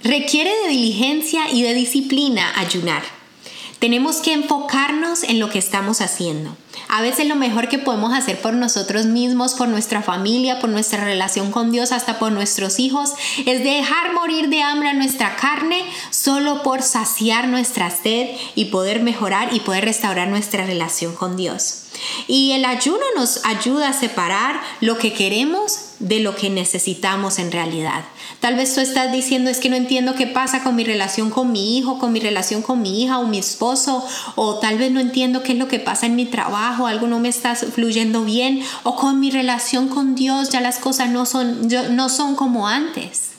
Requiere 0.04 0.50
de 0.62 0.68
diligencia 0.68 1.50
y 1.50 1.62
de 1.62 1.74
disciplina 1.74 2.52
ayunar. 2.56 3.21
Tenemos 3.82 4.18
que 4.18 4.32
enfocarnos 4.32 5.24
en 5.24 5.40
lo 5.40 5.50
que 5.50 5.58
estamos 5.58 6.02
haciendo. 6.02 6.56
A 6.88 7.02
veces 7.02 7.26
lo 7.26 7.34
mejor 7.34 7.68
que 7.68 7.78
podemos 7.78 8.14
hacer 8.14 8.40
por 8.40 8.54
nosotros 8.54 9.06
mismos, 9.06 9.54
por 9.54 9.66
nuestra 9.66 10.02
familia, 10.02 10.60
por 10.60 10.70
nuestra 10.70 11.02
relación 11.02 11.50
con 11.50 11.72
Dios, 11.72 11.90
hasta 11.90 12.20
por 12.20 12.30
nuestros 12.30 12.78
hijos, 12.78 13.10
es 13.44 13.64
dejar 13.64 14.12
morir 14.12 14.50
de 14.50 14.62
hambre 14.62 14.90
a 14.90 14.94
nuestra 14.94 15.34
carne 15.34 15.82
solo 16.10 16.62
por 16.62 16.80
saciar 16.80 17.48
nuestra 17.48 17.90
sed 17.90 18.36
y 18.54 18.66
poder 18.66 19.02
mejorar 19.02 19.52
y 19.52 19.58
poder 19.58 19.84
restaurar 19.84 20.28
nuestra 20.28 20.64
relación 20.64 21.16
con 21.16 21.36
Dios. 21.36 21.81
Y 22.26 22.52
el 22.52 22.64
ayuno 22.64 23.02
nos 23.16 23.44
ayuda 23.44 23.88
a 23.88 23.92
separar 23.92 24.60
lo 24.80 24.98
que 24.98 25.12
queremos 25.12 25.92
de 26.02 26.18
lo 26.18 26.34
que 26.34 26.50
necesitamos 26.50 27.38
en 27.38 27.52
realidad. 27.52 28.04
Tal 28.40 28.56
vez 28.56 28.74
tú 28.74 28.80
estás 28.80 29.12
diciendo 29.12 29.50
es 29.50 29.58
que 29.58 29.70
no 29.70 29.76
entiendo 29.76 30.16
qué 30.16 30.26
pasa 30.26 30.64
con 30.64 30.74
mi 30.74 30.82
relación 30.82 31.30
con 31.30 31.52
mi 31.52 31.78
hijo, 31.78 32.00
con 32.00 32.12
mi 32.12 32.18
relación 32.18 32.60
con 32.60 32.82
mi 32.82 33.02
hija 33.02 33.20
o 33.20 33.28
mi 33.28 33.38
esposo, 33.38 34.04
o 34.34 34.58
tal 34.58 34.78
vez 34.78 34.90
no 34.90 34.98
entiendo 34.98 35.44
qué 35.44 35.52
es 35.52 35.58
lo 35.58 35.68
que 35.68 35.78
pasa 35.78 36.06
en 36.06 36.16
mi 36.16 36.26
trabajo, 36.26 36.88
algo 36.88 37.06
no 37.06 37.20
me 37.20 37.28
está 37.28 37.54
fluyendo 37.54 38.24
bien, 38.24 38.64
o 38.82 38.96
con 38.96 39.20
mi 39.20 39.30
relación 39.30 39.88
con 39.88 40.16
Dios 40.16 40.50
ya 40.50 40.60
las 40.60 40.80
cosas 40.80 41.10
no 41.10 41.24
son, 41.24 41.68
no 41.90 42.08
son 42.08 42.34
como 42.34 42.66
antes. 42.66 43.30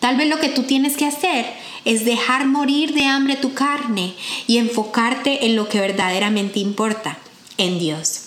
Tal 0.00 0.16
vez 0.16 0.28
lo 0.28 0.40
que 0.40 0.48
tú 0.48 0.64
tienes 0.64 0.96
que 0.96 1.06
hacer 1.06 1.46
es 1.84 2.04
dejar 2.04 2.46
morir 2.46 2.92
de 2.92 3.04
hambre 3.04 3.36
tu 3.36 3.54
carne 3.54 4.14
y 4.48 4.58
enfocarte 4.58 5.46
en 5.46 5.54
lo 5.54 5.68
que 5.68 5.78
verdaderamente 5.78 6.58
importa 6.58 7.19
en 7.60 7.78
Dios. 7.78 8.22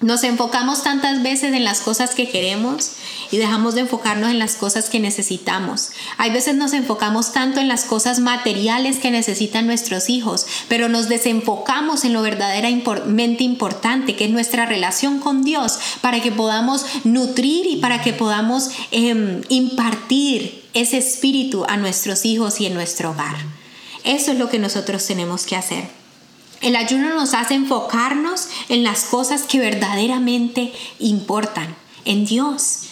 Nos 0.00 0.24
enfocamos 0.24 0.82
tantas 0.82 1.22
veces 1.22 1.54
en 1.54 1.64
las 1.64 1.80
cosas 1.80 2.14
que 2.14 2.28
queremos 2.28 2.90
y 3.30 3.38
dejamos 3.38 3.74
de 3.74 3.82
enfocarnos 3.82 4.30
en 4.30 4.38
las 4.38 4.56
cosas 4.56 4.90
que 4.90 5.00
necesitamos. 5.00 5.92
Hay 6.18 6.30
veces 6.30 6.56
nos 6.56 6.74
enfocamos 6.74 7.32
tanto 7.32 7.60
en 7.60 7.68
las 7.68 7.84
cosas 7.84 8.18
materiales 8.18 8.98
que 8.98 9.10
necesitan 9.10 9.66
nuestros 9.66 10.10
hijos, 10.10 10.46
pero 10.68 10.88
nos 10.88 11.08
desenfocamos 11.08 12.04
en 12.04 12.12
lo 12.12 12.20
verdaderamente 12.20 13.44
importante, 13.44 14.14
que 14.14 14.26
es 14.26 14.30
nuestra 14.30 14.66
relación 14.66 15.20
con 15.20 15.42
Dios, 15.42 15.78
para 16.02 16.20
que 16.20 16.32
podamos 16.32 16.84
nutrir 17.04 17.64
y 17.66 17.76
para 17.76 18.02
que 18.02 18.12
podamos 18.12 18.70
em, 18.90 19.40
impartir 19.48 20.64
ese 20.74 20.98
espíritu 20.98 21.64
a 21.66 21.76
nuestros 21.76 22.26
hijos 22.26 22.60
y 22.60 22.66
en 22.66 22.74
nuestro 22.74 23.12
hogar. 23.12 23.36
Eso 24.02 24.32
es 24.32 24.38
lo 24.38 24.50
que 24.50 24.58
nosotros 24.58 25.06
tenemos 25.06 25.46
que 25.46 25.56
hacer. 25.56 26.03
El 26.60 26.76
ayuno 26.76 27.14
nos 27.14 27.34
hace 27.34 27.54
enfocarnos 27.54 28.48
en 28.68 28.84
las 28.84 29.04
cosas 29.04 29.42
que 29.42 29.58
verdaderamente 29.58 30.72
importan, 30.98 31.76
en 32.04 32.24
Dios. 32.24 32.84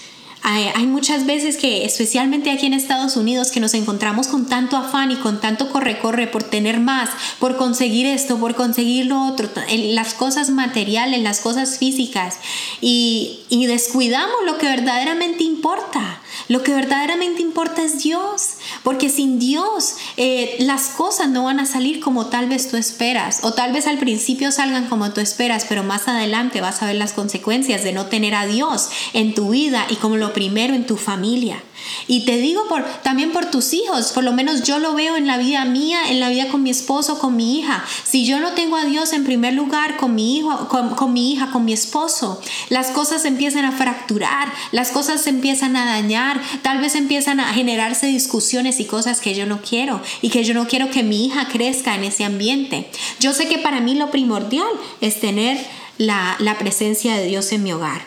Hay, 0.45 0.87
muchas 0.89 1.25
veces 1.25 1.57
que, 1.57 1.85
especialmente 1.85 2.51
aquí 2.51 2.67
en 2.67 2.75
Estados 2.75 3.17
Unidos, 3.17 3.53
que 3.53 3.61
nos 3.61 3.75
encontramos 3.75 4.27
con 4.27 4.49
tanto 4.49 4.77
afán 4.77 5.13
y 5.13 5.17
con 5.17 5.41
tanto 5.41 5.71
corre-corre 5.71 6.27
por 6.27 6.43
tener 6.43 6.81
más, 6.81 7.11
por 7.39 7.57
conseguir 7.57 8.07
esto, 8.07 8.39
por 8.39 8.57
conseguir 8.57 9.07
lo 9.07 9.25
otro, 9.25 9.49
las 9.71 10.15
cosas 10.15 10.51
materiales, 10.51 11.23
las 11.23 11.39
cosas 11.39 11.79
físicas, 11.79 12.39
y, 12.81 13.39
y 13.51 13.67
descuidamos 13.67 14.35
lo 14.45 14.59
que 14.59 14.67
verdaderamente 14.67 15.45
importa. 15.45 16.21
Lo 16.49 16.65
que 16.65 16.75
verdaderamente 16.75 17.41
importa 17.41 17.83
es 17.83 18.03
Dios, 18.03 18.57
porque 18.83 19.09
sin 19.09 19.39
Dios 19.39 19.95
eh, 20.17 20.57
las 20.61 20.89
cosas 20.89 21.29
no 21.29 21.45
van 21.45 21.61
a 21.61 21.67
salir 21.67 22.01
como 22.01 22.27
tal 22.27 22.49
vez 22.49 22.71
tú 22.71 22.77
esperas, 22.77 23.41
o 23.43 23.53
tal 23.53 23.73
vez 23.73 23.87
al 23.87 23.99
principio 23.99 24.53
salgan 24.53 24.89
como 24.89 25.13
tú 25.13 25.21
esperas, 25.21 25.67
pero 25.69 25.83
más 25.83 26.09
adelante 26.09 26.61
vas 26.61 26.83
a 26.83 26.87
ver 26.87 26.97
las 26.97 27.13
consecuencias 27.13 27.85
de 27.85 27.93
no 27.93 28.07
tener 28.07 28.35
a 28.35 28.47
Dios 28.47 28.89
en 29.13 29.35
tu 29.35 29.51
vida 29.51 29.87
y 29.89 29.97
como 29.97 30.17
lo 30.17 30.33
primero 30.33 30.75
en 30.75 30.87
tu 30.87 30.97
familia. 30.97 31.63
Y 32.07 32.25
te 32.25 32.37
digo 32.39 32.67
por, 32.69 32.85
también 33.03 33.33
por 33.33 33.47
tus 33.47 33.73
hijos, 33.73 34.13
por 34.13 34.25
lo 34.25 34.33
menos 34.33 34.63
yo 34.63 34.79
lo 34.79 34.95
veo 34.95 35.17
en 35.17 35.27
la 35.27 35.39
vida 35.39 35.65
mía, 35.65 36.11
en 36.11 36.21
la 36.21 36.29
vida 36.29 36.49
con 36.49 36.63
mi 36.63 36.71
esposo, 36.71 37.19
con 37.19 37.37
mi 37.37 37.59
hija. 37.59 37.85
Si 38.05 38.25
yo 38.27 38.41
no 38.41 38.53
tengo 38.53 38.77
a 38.77 38.85
Dios 38.85 39.13
en 39.13 39.25
primer 39.25 39.55
lugar 39.55 39.97
con 39.97 40.15
mi 40.15 40.37
hijo, 40.37 40.69
con, 40.69 41.13
mi 41.13 41.33
hija, 41.33 41.51
con 41.51 41.65
mi 41.65 41.73
esposo, 41.73 42.41
las 42.69 42.89
cosas 42.89 43.25
empiezan 43.25 43.65
a 43.65 43.73
fracturar, 43.73 44.53
las 44.73 44.91
cosas 44.91 45.23
se 45.23 45.31
empiezan 45.31 45.77
a 45.77 45.85
dañar, 45.87 46.41
tal 46.63 46.79
vez 46.79 46.95
empiezan 46.95 47.41
a 47.41 47.53
generarse 47.53 48.07
discusiones 48.07 48.62
y 48.81 48.85
cosas 48.85 49.21
que 49.21 49.35
yo 49.35 49.47
no 49.47 49.61
quiero 49.61 50.01
y 50.21 50.31
que 50.31 50.45
yo 50.45 50.55
no 50.55 50.67
quiero 50.67 50.91
que 50.91 51.03
mi 51.03 51.27
hija 51.27 51.49
crezca 51.51 51.95
en 51.95 52.05
ese 52.05 52.25
ambiente. 52.25 52.89
Yo 53.21 53.33
sé 53.33 53.49
que 53.49 53.59
para 53.59 53.81
mí 53.81 53.95
lo 53.95 54.11
primordial 54.11 54.69
es 55.01 55.21
tener 55.21 55.59
la, 55.99 56.37
la 56.39 56.59
presencia 56.59 57.17
de 57.17 57.27
Dios 57.27 57.53
en 57.53 57.63
mi 57.63 57.73
hogar. 57.73 58.03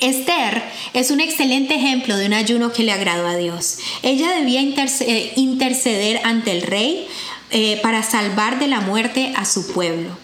Esther 0.00 0.62
es 0.94 1.10
un 1.10 1.20
excelente 1.20 1.74
ejemplo 1.74 2.16
de 2.16 2.26
un 2.26 2.32
ayuno 2.32 2.72
que 2.72 2.82
le 2.82 2.92
agradó 2.92 3.26
a 3.26 3.36
Dios. 3.36 3.78
Ella 4.02 4.30
debía 4.32 4.62
eh, 4.62 5.32
interceder 5.36 6.20
ante 6.24 6.52
el 6.52 6.62
rey 6.62 7.06
eh, 7.50 7.78
para 7.82 8.02
salvar 8.02 8.58
de 8.58 8.68
la 8.68 8.80
muerte 8.80 9.32
a 9.36 9.44
su 9.44 9.72
pueblo 9.72 10.16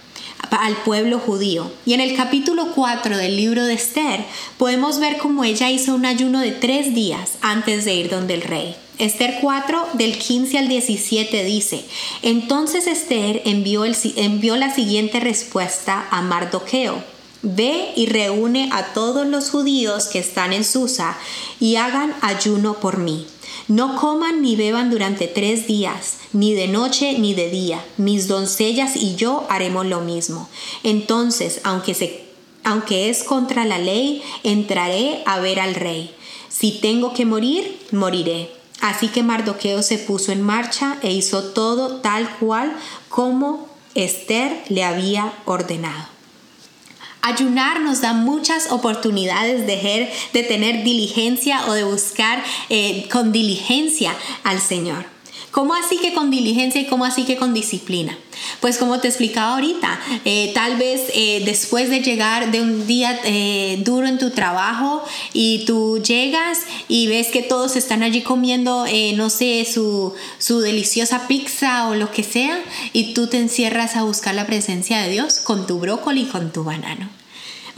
al 0.50 0.76
pueblo 0.76 1.18
judío. 1.18 1.70
Y 1.84 1.94
en 1.94 2.00
el 2.00 2.16
capítulo 2.16 2.72
4 2.74 3.16
del 3.16 3.36
libro 3.36 3.64
de 3.64 3.74
Esther 3.74 4.24
podemos 4.58 4.98
ver 4.98 5.18
cómo 5.18 5.44
ella 5.44 5.70
hizo 5.70 5.94
un 5.94 6.06
ayuno 6.06 6.40
de 6.40 6.52
tres 6.52 6.94
días 6.94 7.32
antes 7.42 7.84
de 7.84 7.94
ir 7.94 8.10
donde 8.10 8.34
el 8.34 8.42
rey. 8.42 8.76
Esther 8.98 9.38
4 9.40 9.88
del 9.94 10.18
15 10.18 10.58
al 10.58 10.68
17 10.68 11.44
dice, 11.44 11.84
entonces 12.22 12.86
Esther 12.86 13.42
envió, 13.44 13.84
envió 13.84 14.56
la 14.56 14.74
siguiente 14.74 15.20
respuesta 15.20 16.06
a 16.10 16.22
Mardoqueo 16.22 17.16
Ve 17.48 17.92
y 17.94 18.06
reúne 18.06 18.70
a 18.72 18.92
todos 18.92 19.24
los 19.24 19.50
judíos 19.50 20.08
que 20.08 20.18
están 20.18 20.52
en 20.52 20.64
Susa 20.64 21.16
y 21.60 21.76
hagan 21.76 22.12
ayuno 22.20 22.80
por 22.80 22.98
mí. 22.98 23.24
No 23.68 23.94
coman 23.94 24.42
ni 24.42 24.56
beban 24.56 24.90
durante 24.90 25.28
tres 25.28 25.68
días, 25.68 26.16
ni 26.32 26.54
de 26.54 26.66
noche 26.66 27.16
ni 27.20 27.34
de 27.34 27.48
día. 27.48 27.84
Mis 27.98 28.26
doncellas 28.26 28.96
y 28.96 29.14
yo 29.14 29.46
haremos 29.48 29.86
lo 29.86 30.00
mismo. 30.00 30.48
Entonces, 30.82 31.60
aunque, 31.62 31.94
se, 31.94 32.24
aunque 32.64 33.10
es 33.10 33.22
contra 33.22 33.64
la 33.64 33.78
ley, 33.78 34.24
entraré 34.42 35.22
a 35.24 35.38
ver 35.38 35.60
al 35.60 35.76
rey. 35.76 36.10
Si 36.48 36.72
tengo 36.72 37.12
que 37.12 37.26
morir, 37.26 37.78
moriré. 37.92 38.55
Así 38.80 39.08
que 39.08 39.22
Mardoqueo 39.22 39.82
se 39.82 39.98
puso 39.98 40.32
en 40.32 40.42
marcha 40.42 40.98
e 41.02 41.12
hizo 41.12 41.52
todo 41.52 42.00
tal 42.00 42.28
cual 42.38 42.76
como 43.08 43.68
Esther 43.94 44.62
le 44.68 44.84
había 44.84 45.32
ordenado. 45.44 46.08
Ayunar 47.22 47.80
nos 47.80 48.02
da 48.02 48.12
muchas 48.12 48.70
oportunidades 48.70 49.66
de, 49.66 50.12
de 50.32 50.42
tener 50.44 50.84
diligencia 50.84 51.66
o 51.66 51.72
de 51.72 51.82
buscar 51.82 52.44
eh, 52.68 53.08
con 53.10 53.32
diligencia 53.32 54.14
al 54.44 54.60
Señor. 54.60 55.15
¿Cómo 55.56 55.72
así 55.72 55.96
que 55.96 56.12
con 56.12 56.30
diligencia 56.30 56.82
y 56.82 56.84
cómo 56.84 57.06
así 57.06 57.24
que 57.24 57.38
con 57.38 57.54
disciplina? 57.54 58.14
Pues 58.60 58.76
como 58.76 59.00
te 59.00 59.08
explicaba 59.08 59.54
ahorita, 59.54 59.98
eh, 60.26 60.52
tal 60.52 60.76
vez 60.76 61.04
eh, 61.14 61.40
después 61.46 61.88
de 61.88 62.02
llegar 62.02 62.50
de 62.50 62.60
un 62.60 62.86
día 62.86 63.18
duro 63.78 64.06
en 64.06 64.18
tu 64.18 64.28
trabajo 64.32 65.02
y 65.32 65.64
tú 65.64 66.02
llegas 66.02 66.58
y 66.88 67.06
ves 67.06 67.28
que 67.28 67.40
todos 67.42 67.74
están 67.76 68.02
allí 68.02 68.20
comiendo, 68.20 68.84
no 69.14 69.30
sé, 69.30 69.64
su, 69.64 70.12
su 70.36 70.60
deliciosa 70.60 71.26
pizza 71.26 71.88
o 71.88 71.94
lo 71.94 72.10
que 72.10 72.22
sea, 72.22 72.62
y 72.92 73.14
tú 73.14 73.26
te 73.26 73.38
encierras 73.38 73.96
a 73.96 74.02
buscar 74.02 74.34
la 74.34 74.46
presencia 74.46 75.00
de 75.00 75.08
Dios 75.08 75.40
con 75.40 75.66
tu 75.66 75.78
brócoli 75.78 76.24
y 76.24 76.26
con 76.26 76.52
tu 76.52 76.64
banano. 76.64 77.08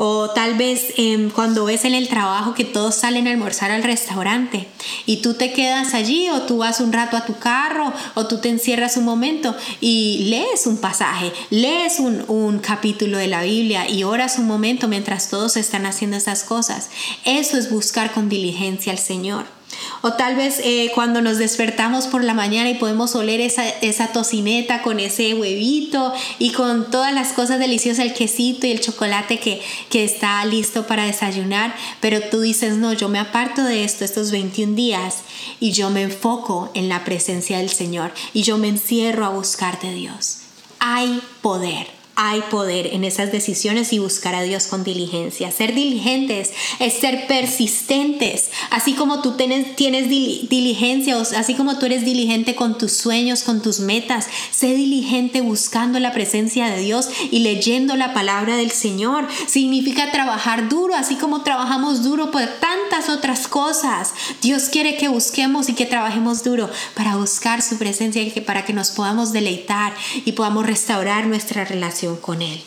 O 0.00 0.30
tal 0.30 0.54
vez 0.54 0.94
em, 0.96 1.28
cuando 1.28 1.64
ves 1.64 1.84
en 1.84 1.92
el 1.92 2.06
trabajo 2.06 2.54
que 2.54 2.64
todos 2.64 2.94
salen 2.94 3.26
a 3.26 3.32
almorzar 3.32 3.72
al 3.72 3.82
restaurante 3.82 4.68
y 5.06 5.22
tú 5.22 5.34
te 5.34 5.52
quedas 5.52 5.92
allí 5.92 6.30
o 6.30 6.42
tú 6.42 6.58
vas 6.58 6.78
un 6.78 6.92
rato 6.92 7.16
a 7.16 7.26
tu 7.26 7.36
carro 7.40 7.92
o 8.14 8.28
tú 8.28 8.38
te 8.38 8.48
encierras 8.48 8.96
un 8.96 9.04
momento 9.04 9.56
y 9.80 10.26
lees 10.30 10.68
un 10.68 10.78
pasaje, 10.78 11.32
lees 11.50 11.98
un, 11.98 12.24
un 12.28 12.60
capítulo 12.60 13.18
de 13.18 13.26
la 13.26 13.42
Biblia 13.42 13.90
y 13.90 14.04
oras 14.04 14.38
un 14.38 14.46
momento 14.46 14.86
mientras 14.86 15.30
todos 15.30 15.56
están 15.56 15.84
haciendo 15.84 16.16
esas 16.16 16.44
cosas. 16.44 16.90
Eso 17.24 17.58
es 17.58 17.68
buscar 17.68 18.12
con 18.12 18.28
diligencia 18.28 18.92
al 18.92 18.98
Señor. 18.98 19.57
O 20.02 20.12
tal 20.12 20.36
vez 20.36 20.60
eh, 20.62 20.90
cuando 20.94 21.20
nos 21.20 21.38
despertamos 21.38 22.06
por 22.06 22.24
la 22.24 22.34
mañana 22.34 22.70
y 22.70 22.74
podemos 22.74 23.14
oler 23.14 23.40
esa, 23.40 23.68
esa, 23.68 24.08
tocineta 24.08 24.82
con 24.82 25.00
ese 25.00 25.34
huevito 25.34 26.12
y 26.38 26.52
con 26.52 26.90
todas 26.90 27.12
las 27.12 27.32
cosas 27.32 27.58
deliciosas, 27.58 28.06
el 28.06 28.14
quesito 28.14 28.66
y 28.66 28.70
el 28.70 28.80
chocolate 28.80 29.38
que, 29.38 29.60
que 29.90 30.04
está 30.04 30.44
listo 30.44 30.86
para 30.86 31.04
desayunar, 31.04 31.74
pero 32.00 32.20
tú 32.20 32.40
dices, 32.40 32.76
no, 32.76 32.92
yo 32.92 33.08
me 33.08 33.18
aparto 33.18 33.64
de 33.64 33.84
esto 33.84 34.04
estos 34.04 34.30
21 34.30 34.74
días 34.74 35.18
y 35.60 35.72
yo 35.72 35.90
me 35.90 36.02
enfoco 36.02 36.70
en 36.74 36.88
la 36.88 37.04
presencia 37.04 37.58
del 37.58 37.70
Señor 37.70 38.12
y 38.32 38.42
yo 38.42 38.58
me 38.58 38.68
encierro 38.68 39.26
a 39.26 39.30
buscar 39.30 39.80
de 39.80 39.92
Dios 39.92 40.38
hay 40.80 41.20
poder 41.42 41.97
hay 42.20 42.42
poder 42.50 42.88
en 42.94 43.04
esas 43.04 43.30
decisiones 43.30 43.92
y 43.92 44.00
buscar 44.00 44.34
a 44.34 44.42
Dios 44.42 44.66
con 44.66 44.82
diligencia. 44.82 45.52
Ser 45.52 45.72
diligentes 45.72 46.50
es 46.80 46.94
ser 46.94 47.28
persistentes, 47.28 48.50
así 48.70 48.94
como 48.94 49.22
tú 49.22 49.36
tienes, 49.36 49.76
diligencia, 49.76 51.16
así 51.16 51.54
como 51.54 51.78
tú 51.78 51.86
eres 51.86 52.04
diligente 52.04 52.56
con 52.56 52.76
tus 52.76 52.90
sueños, 52.94 53.44
con 53.44 53.62
tus 53.62 53.78
metas. 53.78 54.26
Sé 54.50 54.74
diligente 54.74 55.42
buscando 55.42 56.00
la 56.00 56.12
presencia 56.12 56.68
de 56.68 56.80
Dios 56.80 57.08
y 57.30 57.38
leyendo 57.38 57.94
la 57.94 58.12
palabra 58.12 58.56
del 58.56 58.72
Señor. 58.72 59.28
Significa 59.46 60.10
trabajar 60.10 60.68
duro, 60.68 60.96
así 60.96 61.14
como 61.14 61.42
trabajamos 61.42 62.02
duro 62.02 62.32
por 62.32 62.42
tantas 62.42 63.10
otras 63.10 63.46
cosas. 63.46 64.12
Dios 64.42 64.70
quiere 64.70 64.96
que 64.96 65.06
busquemos 65.06 65.68
y 65.68 65.74
que 65.74 65.86
trabajemos 65.86 66.42
duro 66.42 66.68
para 66.94 67.14
buscar 67.14 67.62
su 67.62 67.78
presencia 67.78 68.22
y 68.22 68.32
que 68.32 68.42
para 68.42 68.64
que 68.64 68.72
nos 68.72 68.90
podamos 68.90 69.32
deleitar 69.32 69.94
y 70.24 70.32
podamos 70.32 70.66
restaurar 70.66 71.28
nuestra 71.28 71.64
relación 71.64 72.07
con 72.16 72.42
Él. 72.42 72.60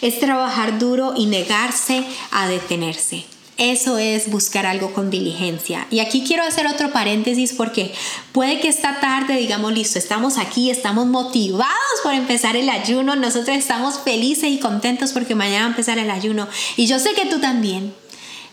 Es 0.00 0.20
trabajar 0.20 0.78
duro 0.78 1.14
y 1.16 1.26
negarse 1.26 2.04
a 2.30 2.48
detenerse. 2.48 3.24
Eso 3.58 3.96
es 3.96 4.30
buscar 4.30 4.66
algo 4.66 4.92
con 4.92 5.08
diligencia. 5.08 5.86
Y 5.90 6.00
aquí 6.00 6.24
quiero 6.26 6.42
hacer 6.42 6.66
otro 6.66 6.92
paréntesis 6.92 7.54
porque 7.54 7.94
puede 8.32 8.60
que 8.60 8.68
esta 8.68 9.00
tarde 9.00 9.36
digamos, 9.36 9.72
listo, 9.72 9.98
estamos 9.98 10.36
aquí, 10.36 10.70
estamos 10.70 11.06
motivados 11.06 12.00
por 12.02 12.12
empezar 12.12 12.54
el 12.54 12.68
ayuno, 12.68 13.16
nosotros 13.16 13.56
estamos 13.56 13.98
felices 14.04 14.50
y 14.50 14.58
contentos 14.58 15.12
porque 15.12 15.34
mañana 15.34 15.60
va 15.60 15.66
a 15.66 15.70
empezar 15.70 15.98
el 15.98 16.10
ayuno. 16.10 16.46
Y 16.76 16.86
yo 16.86 16.98
sé 16.98 17.14
que 17.14 17.26
tú 17.26 17.40
también. 17.40 17.94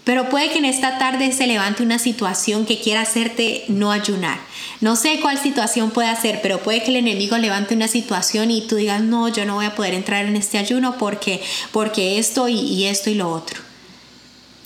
Pero 0.04 0.30
puede 0.30 0.50
que 0.50 0.58
en 0.58 0.66
esta 0.66 0.98
tarde 0.98 1.32
se 1.32 1.48
levante 1.48 1.82
una 1.82 1.98
situación 1.98 2.66
que 2.66 2.80
quiera 2.80 3.02
hacerte 3.02 3.64
no 3.70 3.92
ayunar. 3.92 4.38
No 4.82 4.98
sé 4.98 5.20
cuál 5.22 5.38
situación 5.38 5.92
puede 5.92 6.14
ser, 6.18 6.42
pero 6.42 6.60
puede 6.60 6.84
que 6.84 6.90
el 6.90 6.98
enemigo 6.98 7.38
levante 7.38 7.74
una 7.74 7.88
situación 7.88 8.52
y 8.52 8.68
tú 8.68 8.76
digas, 8.76 9.02
no, 9.02 9.30
yo 9.30 9.46
no 9.46 9.56
voy 9.56 9.66
a 9.66 9.76
poder 9.76 9.94
entrar 9.94 10.26
en 10.26 10.36
este 10.36 10.58
ayuno 10.58 10.98
porque, 10.98 11.42
porque 11.72 12.20
esto 12.20 12.50
y, 12.50 12.60
y 12.60 12.86
esto 12.86 13.10
y 13.10 13.16
lo 13.16 13.32
otro. 13.32 13.62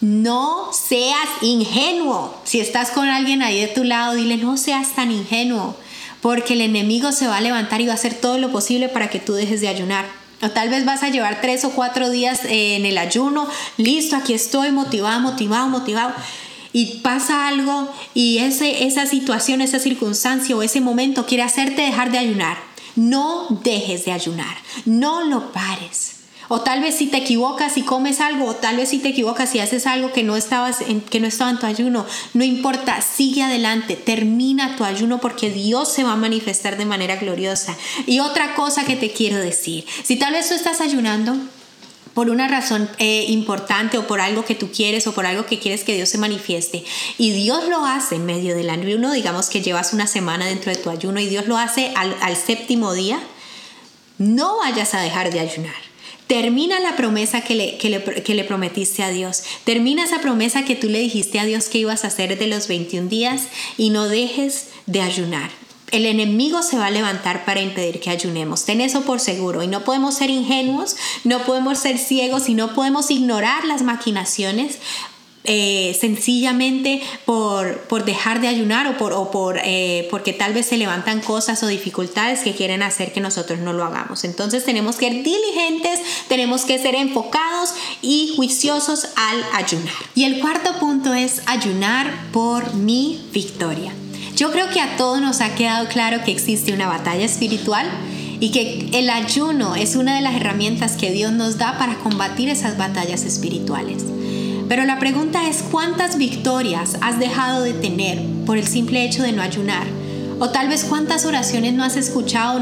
No 0.02 0.72
seas 0.74 1.28
ingenuo. 1.42 2.36
Si 2.44 2.60
estás 2.60 2.90
con 2.90 3.08
alguien 3.08 3.44
ahí 3.44 3.62
de 3.62 3.68
tu 3.68 3.84
lado, 3.84 4.16
dile, 4.16 4.38
no 4.38 4.58
seas 4.58 4.96
tan 4.96 5.12
ingenuo, 5.12 5.76
porque 6.22 6.54
el 6.54 6.62
enemigo 6.62 7.12
se 7.12 7.28
va 7.28 7.38
a 7.38 7.42
levantar 7.42 7.82
y 7.82 7.86
va 7.86 7.94
a 7.94 7.96
hacer 7.96 8.16
todo 8.16 8.40
lo 8.40 8.52
posible 8.52 8.90
para 8.90 9.10
que 9.10 9.20
tú 9.20 9.34
dejes 9.34 9.62
de 9.62 9.68
ayunar. 9.68 10.06
O 10.42 10.50
tal 10.50 10.70
vez 10.70 10.86
vas 10.86 11.02
a 11.04 11.10
llevar 11.10 11.42
tres 11.42 11.66
o 11.66 11.72
cuatro 11.72 12.10
días 12.10 12.42
en 12.46 12.86
el 12.86 12.98
ayuno, 12.98 13.48
listo, 13.78 14.16
aquí 14.16 14.34
estoy 14.34 14.72
motivado, 14.72 15.20
motivado, 15.20 15.68
motivado. 15.68 16.14
Y 16.74 17.00
pasa 17.00 17.48
algo 17.48 17.92
y 18.14 18.38
ese, 18.40 18.86
esa 18.86 19.08
situación, 19.08 19.62
esa 19.62 19.80
circunstancia 19.80 20.56
o 20.56 20.62
ese 20.62 20.80
momento 20.80 21.26
quiere 21.26 21.44
hacerte 21.44 21.82
dejar 21.82 22.12
de 22.12 22.20
ayunar. 22.20 22.58
No 22.96 23.48
dejes 23.64 24.06
de 24.06 24.12
ayunar, 24.12 24.58
no 24.86 25.24
lo 25.24 25.52
pares. 25.52 26.17
O 26.50 26.62
tal 26.62 26.82
vez 26.82 26.96
si 26.96 27.08
te 27.08 27.18
equivocas 27.18 27.78
y 27.78 27.82
comes 27.82 28.22
algo, 28.22 28.46
o 28.46 28.56
tal 28.56 28.78
vez 28.78 28.90
si 28.90 29.00
te 29.00 29.10
equivocas 29.10 29.54
y 29.56 29.60
haces 29.60 29.86
algo 29.86 30.14
que 30.14 30.24
no, 30.24 30.38
estabas 30.38 30.82
en, 30.82 31.02
que 31.02 31.20
no 31.20 31.28
estaba 31.28 31.52
en 31.52 31.60
tu 31.60 31.66
ayuno, 31.66 32.06
no 32.34 32.44
importa, 32.44 33.02
sigue 33.02 33.44
adelante, 33.44 33.96
termina 33.96 34.76
tu 34.76 34.84
ayuno 34.84 35.20
porque 35.20 35.50
Dios 35.50 35.92
se 35.92 36.04
va 36.04 36.14
a 36.14 36.18
manifestar 36.18 36.78
de 36.78 36.86
manera 36.86 37.18
gloriosa. 37.18 37.76
Y 38.06 38.20
otra 38.20 38.56
cosa 38.56 38.86
que 38.86 38.96
te 38.96 39.12
quiero 39.12 39.38
decir, 39.38 39.86
si 40.04 40.16
tal 40.16 40.34
vez 40.34 40.48
tú 40.48 40.56
estás 40.56 40.82
ayunando, 40.82 41.36
por 42.18 42.32
una 42.32 42.48
razón 42.48 42.90
eh, 42.98 43.26
importante 43.28 44.00
o 44.00 44.08
por 44.08 44.22
algo 44.22 44.44
que 44.44 44.56
tú 44.56 44.72
quieres 44.72 45.06
o 45.06 45.14
por 45.14 45.28
algo 45.28 45.46
que 45.46 45.60
quieres 45.60 45.84
que 45.84 45.94
Dios 45.94 46.10
se 46.10 46.18
manifieste 46.18 46.84
y 47.20 47.32
Dios 47.32 47.70
lo 47.70 47.86
hace 47.86 48.16
en 48.16 48.26
medio 48.26 48.56
del 48.56 48.72
ayuno, 48.72 49.12
digamos 49.12 49.50
que 49.50 49.62
llevas 49.62 49.94
una 49.94 50.08
semana 50.08 50.48
dentro 50.48 50.72
de 50.72 50.80
tu 50.80 50.90
ayuno 50.90 51.20
y 51.20 51.28
Dios 51.28 51.46
lo 51.46 51.60
hace 51.60 51.92
al, 51.96 52.16
al 52.22 52.36
séptimo 52.36 52.94
día, 52.94 53.20
no 54.18 54.58
vayas 54.58 54.96
a 54.96 55.02
dejar 55.02 55.32
de 55.32 55.42
ayunar. 55.42 55.87
Termina 56.28 56.80
la 56.82 56.98
promesa 56.98 57.42
que 57.42 57.56
le, 57.56 57.78
que, 57.78 57.90
le, 58.36 58.44
prometiste 58.44 59.02
a 59.02 59.10
Dios. 59.10 59.44
Termina 59.64 60.04
esa 60.04 60.20
promesa 60.20 60.66
que 60.66 60.76
tú 60.76 60.90
le 60.90 61.00
dijiste 61.00 61.40
a 61.40 61.46
Dios 61.46 61.70
que 61.70 61.78
ibas 61.80 62.04
a 62.04 62.08
hacer 62.08 62.38
de 62.38 62.48
los 62.48 62.68
21 62.68 63.08
días 63.08 63.48
y 63.78 63.92
no 63.92 64.10
dejes 64.10 64.68
de 64.88 65.02
ayunar. 65.02 65.52
El 65.92 66.06
enemigo 66.06 66.64
se 66.64 66.78
va 66.78 66.88
a 66.88 66.92
levantar 66.92 67.46
para 67.46 67.62
impedir 67.62 68.02
que 68.02 68.10
ayunemos. 68.10 68.66
Ten 68.66 68.82
eso 68.82 69.04
por 69.04 69.22
seguro. 69.22 69.64
Y 69.64 69.68
no 69.68 69.86
podemos 69.86 70.16
ser 70.16 70.30
ingenuos, 70.30 70.98
no 71.24 71.44
podemos 71.44 71.80
ser 71.80 71.98
ciegos 71.98 72.50
y 72.50 72.56
no 72.56 72.74
podemos 72.74 73.10
ignorar 73.10 73.64
las 73.64 73.84
maquinaciones 73.84 74.80
eh, 75.48 75.98
sencillamente 76.00 77.02
por, 77.26 77.80
por, 77.88 78.06
dejar 78.06 78.42
de 78.42 78.48
ayunar 78.48 78.86
o, 78.88 78.98
por, 78.98 79.14
o 79.14 79.32
por, 79.32 79.60
eh, 79.64 80.08
porque 80.12 80.34
tal 80.34 80.54
vez 80.54 80.66
se 80.66 80.78
levantan 80.78 81.22
cosas 81.22 81.64
o 81.64 81.68
dificultades 81.68 82.42
que 82.42 82.54
quieren 82.54 82.84
hacer 82.84 83.14
que 83.14 83.22
nosotros 83.22 83.60
no 83.60 83.74
lo 83.74 83.86
hagamos. 83.86 84.26
Entonces 84.26 84.66
tenemos 84.66 84.98
que 84.98 85.08
ser 85.08 85.24
diligentes, 85.24 86.02
tenemos 86.28 86.66
que 86.66 86.78
ser 86.78 86.96
enfocados 86.96 87.70
y 88.02 88.34
juiciosos 88.36 89.08
al 89.16 89.44
ayunar. 89.54 89.94
Y 90.16 90.26
el 90.26 90.40
cuarto 90.40 90.78
punto 90.80 91.14
es 91.14 91.42
ayunar 91.46 92.14
por 92.32 92.74
mi 92.74 93.26
victoria. 93.32 93.94
Yo 94.36 94.52
creo 94.52 94.70
que 94.70 94.82
a 94.82 94.98
todos 94.98 95.22
nos 95.22 95.42
ha 95.42 95.56
quedado 95.56 95.88
claro 95.88 96.24
que 96.24 96.32
existe 96.32 96.74
una 96.74 96.88
batalla 96.88 97.26
espiritual 97.26 97.88
y 98.40 98.52
que 98.52 98.90
el 98.94 99.10
ayuno 99.10 99.76
es 99.76 99.96
una 99.96 100.16
de 100.16 100.22
las 100.22 100.36
herramientas 100.36 100.98
que 100.98 101.12
Dios 101.12 101.32
nos 101.32 101.58
da 101.58 101.78
para 101.78 101.96
combatir 101.96 102.50
esas 102.50 102.78
batallas 102.78 103.24
espirituales. 103.24 104.04
Pero 104.68 104.84
la 104.84 105.00
pregunta 105.00 105.48
es 105.48 105.64
cuántas 105.64 106.18
victorias 106.18 106.98
has 107.02 107.20
dejado 107.20 107.64
de 107.64 107.74
tener 107.74 108.22
por 108.46 108.58
el 108.58 108.68
simple 108.68 109.06
hecho 109.06 109.24
de 109.24 109.32
no 109.32 109.42
ayunar. 109.42 109.88
O 110.40 110.50
tal 110.50 110.68
vez 110.68 110.84
cuántas 110.84 111.26
oraciones 111.26 111.74
no 111.74 111.84
has 111.84 111.96
escuchado 111.96 112.62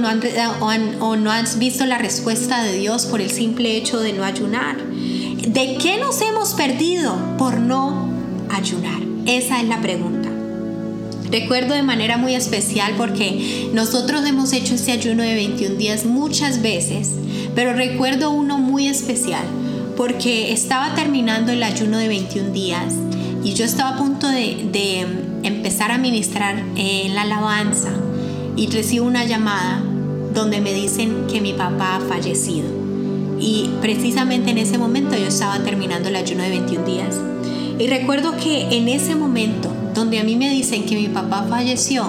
o, 0.60 1.16
no 1.16 1.32
has 1.32 1.60
visto 1.60 1.86
la 1.86 1.98
respuesta 1.98 2.64
de 2.64 2.78
Dios 2.78 3.06
por 3.06 3.22
el 3.22 3.32
simple 3.32 3.76
hecho 3.76 4.00
de 4.00 4.14
no 4.14 4.24
ayunar. 4.24 4.78
¿De 4.78 5.78
qué 5.82 5.98
nos 5.98 6.22
hemos 6.22 6.54
perdido 6.54 7.18
por 7.38 7.58
no 7.58 8.08
ayunar? 8.50 9.02
Esa 9.26 9.60
es 9.60 9.68
la 9.68 9.82
pregunta. 9.82 10.30
Recuerdo 11.32 11.74
de 11.74 11.82
manera 11.82 12.18
muy 12.18 12.36
especial 12.36 12.94
porque 12.98 13.70
nosotros 13.74 14.24
hemos 14.26 14.54
hecho 14.54 14.76
este 14.76 14.92
ayuno 14.92 15.24
de 15.24 15.34
21 15.34 15.76
días 15.76 16.06
muchas 16.06 16.62
veces, 16.62 17.10
pero 17.56 17.74
recuerdo 17.74 18.30
uno 18.30 18.58
muy 18.58 18.88
especial 18.88 19.44
porque 19.96 20.52
estaba 20.52 20.94
terminando 20.96 21.52
el 21.52 21.64
ayuno 21.64 21.98
de 21.98 22.08
21 22.08 22.52
días 22.52 22.94
y 23.44 23.54
yo 23.54 23.64
estaba 23.64 23.96
a 23.96 23.98
punto 23.98 24.28
de, 24.28 25.06
empezar 25.44 25.92
a 25.92 26.00
ministrar 26.00 26.64
en 26.76 27.14
la 27.14 27.22
alabanza 27.22 27.92
y 28.56 28.68
recibo 28.68 29.06
una 29.06 29.26
llamada 29.26 29.84
donde 30.34 30.60
me 30.60 30.74
dicen 30.74 31.28
que 31.28 31.40
mi 31.40 31.54
papá 31.54 31.98
ha 31.98 32.00
fallecido. 32.00 32.68
Y 33.40 33.70
precisamente 33.82 34.50
en 34.50 34.58
ese 34.58 34.80
momento 34.80 35.16
yo 35.16 35.28
estaba 35.28 35.60
terminando 35.60 36.10
el 36.10 36.16
ayuno 36.16 36.42
de 36.42 36.50
21 36.50 36.86
días. 36.86 37.20
Y 37.78 37.88
recuerdo 37.88 38.36
que 38.38 38.76
en 38.76 38.88
ese 38.88 39.16
momento 39.16 39.72
donde 39.94 40.20
a 40.20 40.24
mí 40.24 40.36
me 40.36 40.50
dicen 40.50 40.86
que 40.86 40.96
mi 40.96 41.08
papá 41.10 41.46
falleció, 41.48 42.06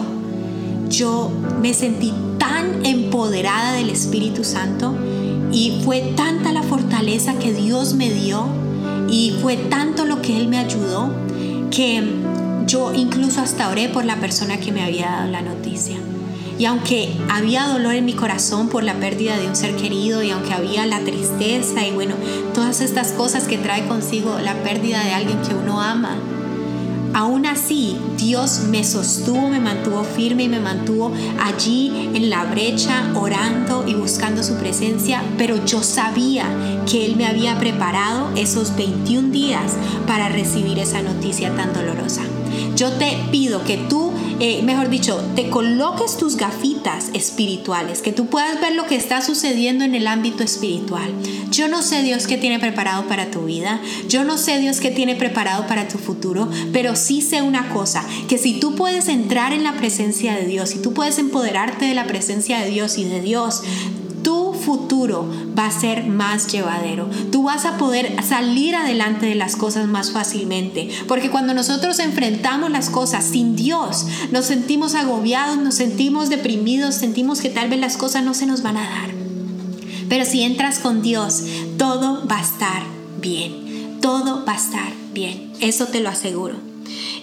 yo 0.89 1.31
me 1.61 1.75
sentí 1.75 2.13
tan 2.39 2.87
empoderada 2.87 3.73
del 3.73 3.91
Espíritu 3.91 4.45
Santo 4.45 4.95
y 5.53 5.81
fue 5.85 6.01
tanta 6.17 6.53
la 6.53 6.63
fortaleza 6.63 7.35
que 7.39 7.53
Dios 7.53 7.95
me 7.95 8.11
dio 8.11 8.47
y 9.09 9.35
fue 9.43 9.57
tanto 9.57 10.05
lo 10.05 10.23
que 10.23 10.37
Él 10.37 10.49
me 10.49 10.59
ayudó 10.59 11.13
que 11.71 12.03
yo 12.67 12.93
incluso 12.95 13.41
hasta 13.41 13.69
oré 13.69 13.89
por 13.89 14.05
la 14.05 14.17
persona 14.17 14.59
que 14.59 14.73
me 14.73 14.83
había 14.83 15.07
dado 15.07 15.31
la 15.31 15.43
noticia. 15.43 15.97
Y 16.59 16.65
aunque 16.65 17.15
había 17.29 17.69
dolor 17.69 17.95
en 17.95 18.07
mi 18.07 18.15
corazón 18.15 18.69
por 18.69 18.83
la 18.83 18.95
pérdida 18.95 19.37
de 19.37 19.47
un 19.47 19.55
ser 19.55 19.77
querido 19.77 20.23
y 20.23 20.31
aunque 20.31 20.55
había 20.55 20.87
la 20.87 21.01
tristeza 21.01 21.87
y 21.87 21.93
bueno, 21.93 22.15
todas 22.55 22.81
estas 22.81 23.13
cosas 23.13 23.45
que 23.45 23.59
trae 23.59 23.87
consigo 23.87 24.39
la 24.39 24.55
pérdida 24.63 25.05
de 25.05 25.13
alguien 25.13 25.43
que 25.43 25.55
uno 25.55 25.83
ama, 25.83 26.17
Aún 27.17 27.47
así, 27.47 27.97
Dios 28.19 28.65
me 28.69 28.85
sostuvo, 28.85 29.49
me 29.49 29.59
mantuvo 29.59 30.05
firme 30.05 30.43
y 30.43 30.49
me 30.51 30.61
mantuvo 30.61 31.15
allí 31.41 32.11
en 32.13 32.29
la 32.29 32.45
brecha, 32.45 33.11
orando 33.15 33.85
y 33.89 33.95
buscando 33.95 34.43
su 34.43 34.57
presencia, 34.57 35.23
pero 35.39 35.65
yo 35.65 35.83
sabía 35.83 36.45
que 36.87 37.07
Él 37.07 37.17
me 37.17 37.25
había 37.27 37.59
preparado 37.59 38.33
esos 38.37 38.77
21 38.77 39.31
días 39.31 39.79
para 40.07 40.29
recibir 40.29 40.79
esa 40.79 41.01
noticia 41.01 41.57
tan 41.57 41.73
dolorosa. 41.73 42.21
Yo 42.77 42.93
te 42.93 43.17
pido 43.31 43.65
que 43.65 43.79
tú, 43.79 44.13
eh, 44.39 44.63
mejor 44.63 44.91
dicho, 44.91 45.23
te 45.35 45.49
coloques 45.49 46.17
tus 46.19 46.37
gafitas 46.37 47.11
espirituales, 47.15 48.03
que 48.03 48.13
tú 48.13 48.27
puedas 48.27 48.61
ver 48.61 48.75
lo 48.75 48.87
que 48.87 48.97
está 48.97 49.23
sucediendo 49.23 49.85
en 49.85 49.95
el 49.95 50.07
ámbito 50.07 50.43
espiritual. 50.43 51.11
Yo 51.51 51.69
no 51.69 51.81
sé 51.81 52.03
Dios 52.03 52.27
qué 52.27 52.37
tiene 52.37 52.59
preparado 52.59 53.07
para 53.07 53.31
tu 53.31 53.47
vida, 53.47 53.81
yo 54.09 54.25
no 54.25 54.37
sé 54.37 54.59
Dios 54.59 54.81
qué 54.81 54.91
tiene 54.91 55.15
preparado 55.17 55.67
para 55.67 55.89
tu 55.89 55.97
futuro, 55.97 56.51
pero 56.73 56.97
sí 56.97 57.23
sé 57.23 57.41
una 57.41 57.71
cosa, 57.71 58.05
que 58.29 58.37
si 58.37 58.61
tú 58.61 58.75
puedes 58.75 59.09
entrar 59.09 59.53
en 59.53 59.65
la 59.65 59.73
presencia 59.73 60.35
de 60.35 60.47
Dios, 60.47 60.71
si 60.71 60.81
tú 60.81 60.93
puedes 60.93 61.19
empoderarte 61.19 61.87
de 61.87 61.95
la 61.95 62.07
presencia 62.07 62.61
de 62.61 62.69
Dios 62.69 62.99
y 62.99 63.05
de 63.05 63.21
Dios, 63.21 63.63
futuro 64.67 65.27
va 65.57 65.67
a 65.67 65.71
ser 65.71 66.07
más 66.07 66.49
llevadero. 66.53 67.09
Tú 67.31 67.45
vas 67.45 67.65
a 67.65 67.79
poder 67.79 68.23
salir 68.23 68.75
adelante 68.75 69.27
de 69.27 69.37
las 69.37 69.55
cosas 69.55 69.87
más 69.87 70.11
fácilmente. 70.11 70.91
Porque 71.07 71.31
cuando 71.31 71.55
nosotros 71.55 72.01
enfrentamos 72.01 72.71
las 72.71 72.91
cosas 72.91 73.25
sin 73.25 73.55
Dios, 73.55 74.07
nos 74.33 74.47
sentimos 74.47 74.95
agobiados, 74.95 75.57
nos 75.57 75.77
sentimos 75.77 76.29
deprimidos, 76.29 76.97
sentimos 76.97 77.41
que 77.41 77.49
tal 77.49 77.71
vez 77.71 77.81
las 77.81 77.97
cosas 77.97 78.25
no 78.25 78.35
se 78.35 78.47
nos 78.47 78.63
van 78.63 78.77
a 78.77 78.91
dar. 78.91 79.11
Pero 80.09 80.25
si 80.25 80.43
entras 80.43 80.81
con 80.81 81.01
Dios, 81.01 81.45
todo 81.79 82.27
va 82.29 82.39
a 82.39 82.43
estar 82.43 82.83
bien. 83.21 83.99
Todo 84.01 84.45
va 84.45 84.55
a 84.55 84.57
estar 84.57 84.93
bien. 85.15 85.53
Eso 85.61 85.87
te 85.87 86.01
lo 86.01 86.09
aseguro. 86.09 86.66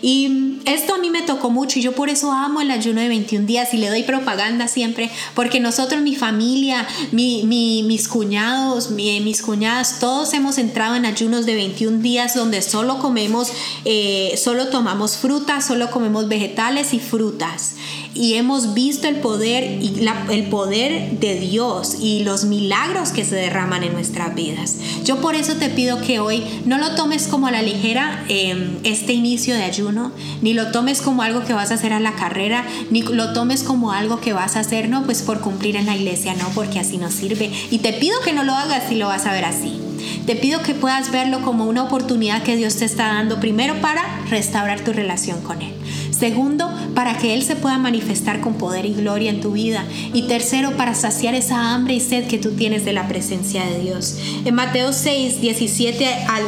Y 0.05 0.59
esto 0.65 0.95
a 0.95 0.97
mí 0.97 1.09
me 1.09 1.21
tocó 1.21 1.49
mucho 1.49 1.79
y 1.79 1.81
yo 1.81 1.95
por 1.95 2.09
eso 2.09 2.33
amo 2.33 2.59
el 2.59 2.71
ayuno 2.71 2.99
de 2.99 3.07
21 3.07 3.45
días 3.47 3.73
y 3.73 3.77
le 3.77 3.87
doy 3.87 4.03
propaganda 4.03 4.67
siempre, 4.67 5.09
porque 5.33 5.61
nosotros, 5.61 6.01
mi 6.01 6.13
familia, 6.13 6.85
mis 7.13 8.07
cuñados, 8.09 8.91
mis 8.91 9.41
cuñadas, 9.41 9.99
todos 10.01 10.33
hemos 10.33 10.57
entrado 10.57 10.95
en 10.95 11.05
ayunos 11.05 11.45
de 11.45 11.55
21 11.55 11.99
días 11.99 12.35
donde 12.35 12.61
solo 12.61 12.99
comemos, 12.99 13.53
eh, 13.85 14.35
solo 14.35 14.67
tomamos 14.67 15.15
frutas, 15.15 15.65
solo 15.65 15.89
comemos 15.89 16.27
vegetales 16.27 16.93
y 16.93 16.99
frutas 16.99 17.75
y 18.15 18.35
hemos 18.35 18.73
visto 18.73 19.07
el 19.07 19.15
poder 19.17 19.81
y 19.81 20.07
el 20.29 20.43
poder 20.45 21.19
de 21.19 21.39
Dios 21.39 21.97
y 21.99 22.23
los 22.23 22.45
milagros 22.45 23.11
que 23.11 23.25
se 23.25 23.35
derraman 23.35 23.83
en 23.83 23.93
nuestras 23.93 24.35
vidas. 24.35 24.77
Yo 25.03 25.19
por 25.19 25.35
eso 25.35 25.55
te 25.55 25.69
pido 25.69 25.99
que 26.01 26.19
hoy 26.19 26.43
no 26.65 26.77
lo 26.77 26.95
tomes 26.95 27.27
como 27.27 27.47
a 27.47 27.51
la 27.51 27.61
ligera 27.61 28.25
em, 28.29 28.77
este 28.83 29.13
inicio 29.13 29.55
de 29.55 29.63
ayuno, 29.63 29.92
ni 30.41 30.53
lo 30.53 30.71
tomes 30.71 31.01
como 31.01 31.23
algo 31.23 31.43
que 31.43 31.53
vas 31.53 31.71
a 31.71 31.75
hacer 31.75 31.93
a 31.93 31.99
la 31.99 32.13
carrera, 32.13 32.65
ni 32.89 33.01
lo 33.01 33.33
tomes 33.33 33.63
como 33.63 33.91
algo 33.91 34.19
que 34.19 34.33
vas 34.33 34.55
a 34.55 34.61
hacer, 34.61 34.89
no, 34.89 35.03
pues 35.03 35.21
por 35.21 35.39
cumplir 35.39 35.75
en 35.75 35.85
la 35.85 35.95
iglesia, 35.95 36.33
no, 36.35 36.47
porque 36.55 36.79
así 36.79 36.97
no 36.97 37.11
sirve. 37.11 37.51
Y 37.71 37.79
te 37.79 37.93
pido 37.93 38.19
que 38.21 38.33
no 38.33 38.43
lo 38.43 38.53
hagas 38.53 38.83
si 38.89 38.95
lo 38.95 39.07
vas 39.07 39.25
a 39.25 39.31
ver 39.31 39.45
así. 39.45 39.79
Te 40.25 40.35
pido 40.35 40.61
que 40.61 40.73
puedas 40.73 41.11
verlo 41.11 41.41
como 41.41 41.65
una 41.65 41.83
oportunidad 41.83 42.43
que 42.43 42.55
Dios 42.55 42.77
te 42.77 42.85
está 42.85 43.07
dando, 43.07 43.39
primero 43.39 43.81
para 43.81 44.03
restaurar 44.29 44.81
tu 44.81 44.93
relación 44.93 45.41
con 45.41 45.61
Él. 45.61 45.73
Segundo, 46.17 46.71
para 46.95 47.17
que 47.17 47.33
Él 47.33 47.43
se 47.43 47.55
pueda 47.55 47.77
manifestar 47.77 48.39
con 48.39 48.53
poder 48.53 48.85
y 48.85 48.93
gloria 48.93 49.29
en 49.29 49.41
tu 49.41 49.51
vida. 49.51 49.83
Y 50.13 50.23
tercero, 50.23 50.77
para 50.77 50.95
saciar 50.95 51.35
esa 51.35 51.73
hambre 51.73 51.95
y 51.95 51.99
sed 51.99 52.27
que 52.27 52.37
tú 52.37 52.51
tienes 52.51 52.85
de 52.85 52.93
la 52.93 53.07
presencia 53.07 53.65
de 53.65 53.79
Dios. 53.79 54.17
En 54.45 54.55
Mateo 54.55 54.93
6, 54.93 55.41
17 55.41 56.07
al 56.29 56.43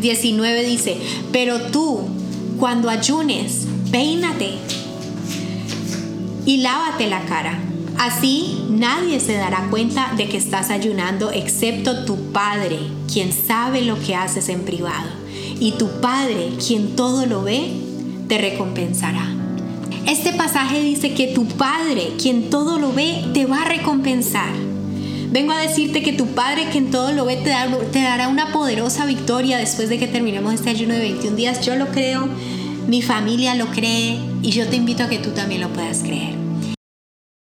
19 0.00 0.64
dice, 0.64 0.96
pero 1.32 1.60
tú, 1.70 2.00
cuando 2.58 2.90
ayunes, 2.90 3.66
peínate 3.90 4.58
y 6.44 6.58
lávate 6.58 7.08
la 7.08 7.24
cara 7.26 7.58
Así 7.98 8.64
nadie 8.70 9.18
se 9.18 9.34
dará 9.34 9.66
cuenta 9.70 10.14
de 10.16 10.28
que 10.28 10.36
estás 10.36 10.70
ayunando 10.70 11.32
excepto 11.32 12.04
tu 12.04 12.30
Padre, 12.30 12.78
quien 13.12 13.32
sabe 13.32 13.82
lo 13.82 13.98
que 13.98 14.14
haces 14.14 14.48
en 14.48 14.60
privado. 14.60 15.08
Y 15.58 15.72
tu 15.72 15.88
Padre, 16.00 16.52
quien 16.64 16.94
todo 16.94 17.26
lo 17.26 17.42
ve, 17.42 17.72
te 18.28 18.38
recompensará. 18.38 19.26
Este 20.06 20.32
pasaje 20.32 20.80
dice 20.80 21.12
que 21.12 21.34
tu 21.34 21.46
Padre, 21.46 22.12
quien 22.22 22.50
todo 22.50 22.78
lo 22.78 22.92
ve, 22.92 23.24
te 23.34 23.46
va 23.46 23.62
a 23.62 23.68
recompensar. 23.68 24.52
Vengo 25.30 25.52
a 25.52 25.58
decirte 25.58 26.02
que 26.02 26.14
tu 26.14 26.26
Padre, 26.28 26.68
quien 26.72 26.90
todo 26.90 27.12
lo 27.12 27.26
ve, 27.26 27.36
te, 27.36 27.52
te 27.92 28.02
dará 28.02 28.28
una 28.28 28.50
poderosa 28.52 29.04
victoria 29.04 29.58
después 29.58 29.90
de 29.90 29.98
que 29.98 30.06
terminemos 30.06 30.54
este 30.54 30.70
ayuno 30.70 30.94
de 30.94 31.00
21 31.00 31.36
días. 31.36 31.64
Yo 31.66 31.76
lo 31.76 31.88
creo, 31.88 32.28
mi 32.86 33.02
familia 33.02 33.54
lo 33.54 33.66
cree 33.66 34.18
y 34.42 34.50
yo 34.50 34.66
te 34.68 34.76
invito 34.76 35.02
a 35.02 35.08
que 35.08 35.18
tú 35.18 35.30
también 35.30 35.60
lo 35.60 35.68
puedas 35.68 35.98
creer. 35.98 36.47